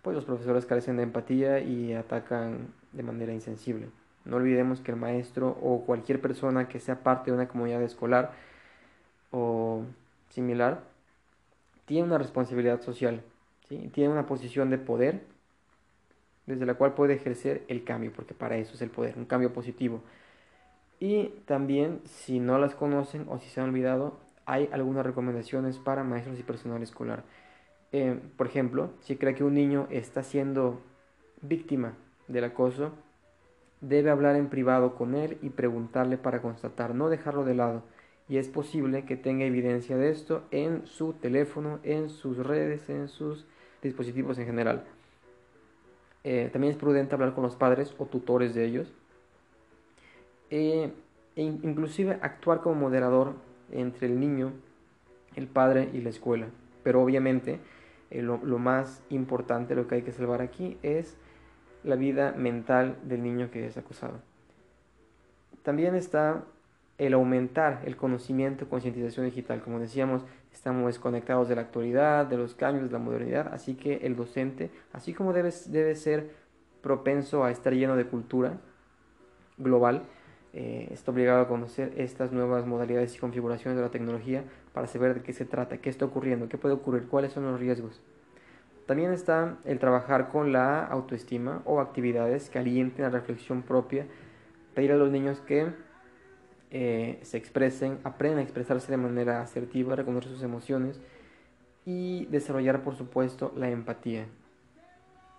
pues 0.03 0.15
los 0.15 0.25
profesores 0.25 0.67
carecen 0.67 0.97
de 0.97 1.03
empatía 1.03 1.59
y 1.59 1.93
atacan 1.95 2.69
de 2.93 3.03
manera 3.03 3.33
insensible. 3.33 3.89
No 4.25 4.37
olvidemos 4.37 4.81
que 4.81 4.93
el 4.93 4.97
maestro 4.97 5.59
o 5.61 5.85
cualquier 5.85 6.21
persona 6.21 6.69
que 6.69 6.79
sea 6.79 7.03
parte 7.03 7.31
de 7.31 7.37
una 7.37 7.49
comunidad 7.49 7.83
escolar 7.83 8.33
o 9.33 9.83
similar 10.31 10.85
tiene 11.87 12.07
una 12.07 12.19
responsabilidad 12.19 12.81
social, 12.83 13.23
tiene 13.69 14.09
una 14.09 14.27
posición 14.27 14.71
de 14.71 14.79
poder 14.79 15.23
desde 16.47 16.67
la 16.67 16.75
cual 16.75 16.95
puede 16.95 17.15
ejercer 17.15 17.65
el 17.69 17.83
cambio, 17.83 18.13
porque 18.15 18.33
para 18.33 18.57
eso 18.57 18.75
es 18.75 18.81
el 18.81 18.91
poder, 18.91 19.19
un 19.19 19.25
cambio 19.25 19.53
positivo. 19.53 20.03
Y 21.01 21.29
también, 21.47 22.01
si 22.05 22.41
no 22.41 22.59
las 22.59 22.75
conocen 22.75 23.27
o 23.29 23.39
si 23.39 23.49
se 23.49 23.61
han 23.61 23.69
olvidado, 23.69 24.19
hay 24.47 24.69
algunas 24.73 25.07
recomendaciones 25.07 25.79
para 25.79 26.03
maestros 26.03 26.39
y 26.39 26.43
personal 26.43 26.83
escolar. 26.83 27.23
Eh, 27.93 28.19
por 28.37 28.47
ejemplo, 28.47 28.91
si 29.01 29.17
cree 29.17 29.35
que 29.35 29.45
un 29.45 29.55
niño 29.55 29.87
está 29.91 30.23
siendo 30.23 30.81
víctima 31.41 31.95
del 32.27 32.45
acoso, 32.45 32.93
debe 33.81 34.11
hablar 34.11 34.37
en 34.37 34.49
privado 34.49 34.97
con 34.97 35.15
él 35.15 35.39
y 35.41 35.51
preguntarle 35.51 36.19
para 36.19 36.43
constatar, 36.43 36.95
no 36.95 37.09
dejarlo 37.09 37.45
de 37.45 37.55
lado. 37.55 37.83
Y 38.29 38.37
es 38.37 38.49
posible 38.49 39.05
que 39.05 39.17
tenga 39.17 39.45
evidencia 39.45 39.97
de 39.97 40.11
esto 40.11 40.43
en 40.51 40.87
su 40.87 41.13
teléfono, 41.15 41.79
en 41.83 42.11
sus 42.11 42.39
redes, 42.39 42.91
en 42.91 43.09
sus 43.09 43.47
dispositivos 43.83 44.39
en 44.39 44.47
general. 44.47 44.85
Eh, 46.25 46.51
también 46.53 46.73
es 46.73 46.79
prudente 46.79 47.15
hablar 47.15 47.35
con 47.35 47.45
los 47.45 47.55
padres 47.55 47.95
o 47.97 48.07
tutores 48.07 48.55
de 48.55 48.65
ellos 48.65 48.93
eh, 50.51 50.93
e 51.37 51.43
inclusive 51.43 52.19
actuar 52.21 52.61
como 52.61 52.75
moderador 52.75 53.35
entre 53.71 54.07
el 54.07 54.19
niño, 54.19 54.53
el 55.37 55.47
padre 55.47 55.89
y 55.93 56.01
la 56.01 56.11
escuela. 56.11 56.49
Pero 56.83 57.03
obviamente 57.03 57.61
eh, 58.11 58.23
lo, 58.23 58.39
más 58.59 59.03
importante, 59.11 59.75
lo 59.75 59.87
que 59.87 59.97
hay 59.97 60.03
que 60.03 60.13
salvar 60.13 60.41
aquí 60.43 60.79
es 60.83 61.17
la 61.85 61.97
vida 61.97 62.33
mental 62.33 62.97
del 63.05 63.23
niño 63.23 63.51
que 63.51 63.67
es 63.67 63.77
acusado. 63.77 64.21
También 65.63 65.95
está 65.95 66.45
el 66.97 67.15
aumentar 67.15 67.83
el 67.85 67.97
conocimiento, 67.97 68.69
concientización 68.69 69.27
digital. 69.27 69.63
Como 69.63 69.79
decíamos, 69.79 70.25
estamos 70.53 70.87
desconectados 70.87 71.49
de 71.49 71.55
la 71.55 71.63
actualidad, 71.63 72.27
de 72.27 72.37
los 72.37 72.55
cambios, 72.55 72.87
de 72.87 72.93
la 72.93 72.99
modernidad, 72.99 73.53
así 73.53 73.75
que 73.75 73.99
el 73.99 74.17
docente, 74.17 74.71
así 74.93 75.15
como 75.15 75.33
debe, 75.33 75.53
debe 75.69 75.95
ser 75.95 76.31
propenso 76.81 77.45
a 77.45 77.51
estar 77.51 77.73
lleno 77.73 77.97
de 77.97 78.07
cultura 78.07 78.59
global, 79.59 80.03
eh, 80.55 80.89
está 80.91 81.11
obligado 81.11 81.43
a 81.43 81.49
conocer 81.49 81.93
estas 81.97 82.33
nuevas 82.33 82.67
modalidades 82.67 83.15
y 83.15 83.19
configuraciones 83.19 83.77
de 83.77 83.83
la 83.83 83.91
tecnología 83.91 84.45
para 84.73 84.87
saber 84.87 85.15
de 85.15 85.23
qué 85.23 85.33
se 85.33 85.45
trata, 85.45 85.79
qué 85.79 85.91
está 85.91 86.07
ocurriendo, 86.07 86.49
qué 86.49 86.57
puede 86.57 86.75
ocurrir, 86.75 87.07
cuáles 87.09 87.33
son 87.33 87.45
los 87.45 87.61
riesgos. 87.61 88.01
También 88.87 89.13
está 89.13 89.59
el 89.67 89.79
trabajar 89.79 90.31
con 90.31 90.51
la 90.51 90.83
autoestima 90.87 91.61
o 91.67 91.81
actividades 91.81 92.49
que 92.49 92.59
alienten 92.59 93.05
la 93.05 93.11
reflexión 93.11 93.63
propia, 93.63 94.07
pedir 94.75 94.93
a 94.93 94.97
los 94.97 95.11
niños 95.11 95.41
que 95.41 95.69
eh, 96.71 97.19
se 97.23 97.37
expresen, 97.37 97.99
aprendan 98.05 98.41
a 98.41 98.43
expresarse 98.43 98.91
de 98.91 98.97
manera 98.97 99.43
asertiva, 99.43 99.95
reconocer 99.95 100.33
sus 100.33 100.43
emociones 100.43 101.01
y 101.85 102.27
desarrollar, 102.27 102.83
por 102.83 102.95
supuesto, 102.97 103.53
la 103.57 103.69
empatía. 103.69 104.27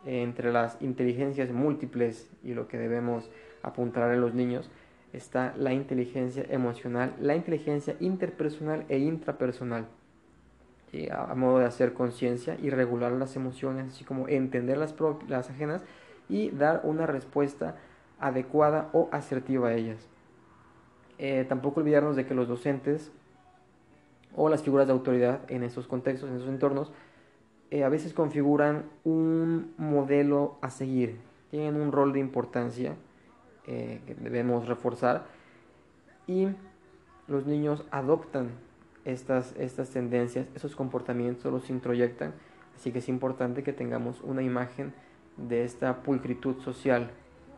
Entre 0.06 0.52
las 0.54 0.82
inteligencias 0.82 1.52
múltiples 1.52 2.30
y 2.44 2.54
lo 2.54 2.68
que 2.68 2.78
debemos 2.78 3.30
apuntar 3.64 4.14
en 4.14 4.22
los 4.22 4.34
niños, 4.34 4.70
está 5.14 5.54
la 5.58 5.74
inteligencia 5.74 6.46
emocional, 6.50 7.16
la 7.20 7.36
inteligencia 7.36 7.96
interpersonal 8.00 8.86
e 8.90 9.00
intrapersonal. 9.00 9.88
a, 11.12 11.36
modo 11.36 11.60
de 11.60 11.66
hacer 11.66 11.94
conciencia 11.94 12.58
y 12.62 12.70
regular 12.70 13.12
las 13.12 13.36
emociones, 13.36 13.94
así 13.94 14.04
como 14.04 14.28
entender 14.28 14.78
las, 14.78 14.96
las 15.28 15.50
ajenas 15.50 15.84
y 16.28 16.50
dar 16.50 16.82
una 16.84 17.06
respuesta 17.06 17.76
adecuada 18.20 18.90
o 18.94 19.08
asertiva 19.12 19.70
a 19.70 19.74
ellas. 19.74 20.08
Eh, 21.18 21.46
tampoco 21.48 21.82
olvidarnos 21.82 22.16
de 22.16 22.26
que 22.26 22.34
los 22.34 22.48
docentes 22.48 23.12
o 24.36 24.50
las 24.50 24.64
figuras 24.64 24.88
de 24.88 24.94
autoridad 24.94 25.42
en 25.50 25.64
esos 25.64 25.88
contextos, 25.88 26.30
en 26.30 26.38
esos 26.38 26.50
entornos, 26.50 26.92
eh, 27.72 27.84
a 27.84 27.90
veces 27.90 28.14
configuran 28.14 28.86
un 29.04 29.74
modelo 29.78 30.58
a 30.62 30.70
seguir, 30.70 31.20
tienen 31.52 31.76
un 31.76 31.92
rol 31.92 32.14
de 32.14 32.20
importancia 32.20 32.96
eh, 33.72 34.02
que 34.08 34.16
debemos 34.16 34.68
reforzar 34.68 35.28
y 36.26 36.48
los 37.28 37.46
niños 37.46 37.86
adoptan 37.92 38.50
estas, 39.06 39.56
estas 39.58 39.92
tendencias, 39.92 40.48
esos 40.56 40.76
comportamientos, 40.76 41.54
los 41.54 41.70
introyectan, 41.70 42.34
así 42.76 42.92
que 42.92 42.98
es 42.98 43.08
importante 43.10 43.62
que 43.62 43.72
tengamos 43.72 44.22
una 44.22 44.42
imagen 44.42 44.92
de 45.38 45.66
esta 45.66 46.02
pulcritud 46.02 46.60
social 46.64 47.12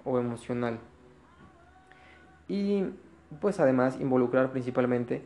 o 0.03 0.19
emocional. 0.19 0.79
Y 2.49 2.87
pues 3.39 3.61
además 3.61 3.97
involucrar 4.01 4.51
principalmente 4.51 5.21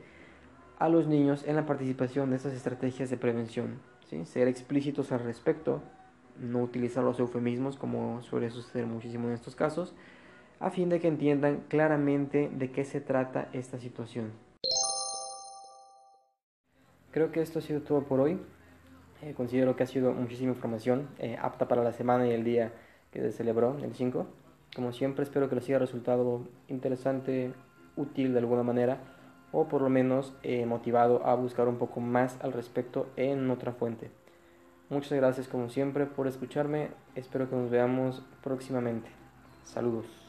a 0.77 0.87
los 0.87 1.07
niños 1.07 1.43
en 1.47 1.55
la 1.55 1.65
participación 1.65 2.29
de 2.29 2.35
estas 2.35 2.53
estrategias 2.53 3.09
de 3.09 3.17
prevención. 3.17 3.79
¿sí? 4.07 4.23
Ser 4.27 4.47
explícitos 4.47 5.11
al 5.11 5.21
respecto, 5.21 5.81
no 6.39 6.61
utilizar 6.61 7.03
los 7.03 7.19
eufemismos 7.19 7.75
como 7.75 8.21
suele 8.21 8.51
suceder 8.51 8.85
muchísimo 8.85 9.29
en 9.29 9.33
estos 9.33 9.55
casos, 9.55 9.95
a 10.59 10.69
fin 10.69 10.89
de 10.89 10.99
que 10.99 11.07
entiendan 11.07 11.63
claramente 11.67 12.49
de 12.53 12.71
qué 12.71 12.85
se 12.85 13.01
trata 13.01 13.49
esta 13.53 13.79
situación. 13.79 14.31
Creo 17.11 17.31
que 17.31 17.41
esto 17.41 17.59
ha 17.59 17.61
sido 17.61 17.81
todo 17.81 18.03
por 18.03 18.19
hoy. 18.19 18.41
Eh, 19.21 19.33
considero 19.33 19.75
que 19.75 19.83
ha 19.83 19.87
sido 19.87 20.13
muchísima 20.13 20.51
información 20.51 21.07
eh, 21.19 21.37
apta 21.41 21.67
para 21.67 21.83
la 21.83 21.93
semana 21.93 22.27
y 22.27 22.31
el 22.31 22.43
día 22.43 22.73
que 23.11 23.21
se 23.21 23.31
celebró, 23.31 23.77
el 23.81 23.95
5. 23.95 24.27
Como 24.75 24.91
siempre, 24.91 25.23
espero 25.23 25.47
que 25.47 25.55
les 25.55 25.63
haya 25.65 25.79
resultado 25.79 26.41
interesante, 26.67 27.53
útil 27.95 28.33
de 28.33 28.39
alguna 28.39 28.63
manera, 28.63 28.99
o 29.53 29.69
por 29.69 29.81
lo 29.81 29.89
menos 29.89 30.33
eh, 30.43 30.65
motivado 30.65 31.25
a 31.25 31.33
buscar 31.35 31.69
un 31.69 31.77
poco 31.77 32.01
más 32.01 32.37
al 32.41 32.51
respecto 32.51 33.07
en 33.15 33.49
otra 33.49 33.71
fuente. 33.71 34.11
Muchas 34.89 35.13
gracias 35.13 35.47
como 35.47 35.69
siempre 35.69 36.05
por 36.05 36.27
escucharme, 36.27 36.89
espero 37.15 37.49
que 37.49 37.55
nos 37.55 37.71
veamos 37.71 38.21
próximamente. 38.43 39.09
Saludos. 39.63 40.24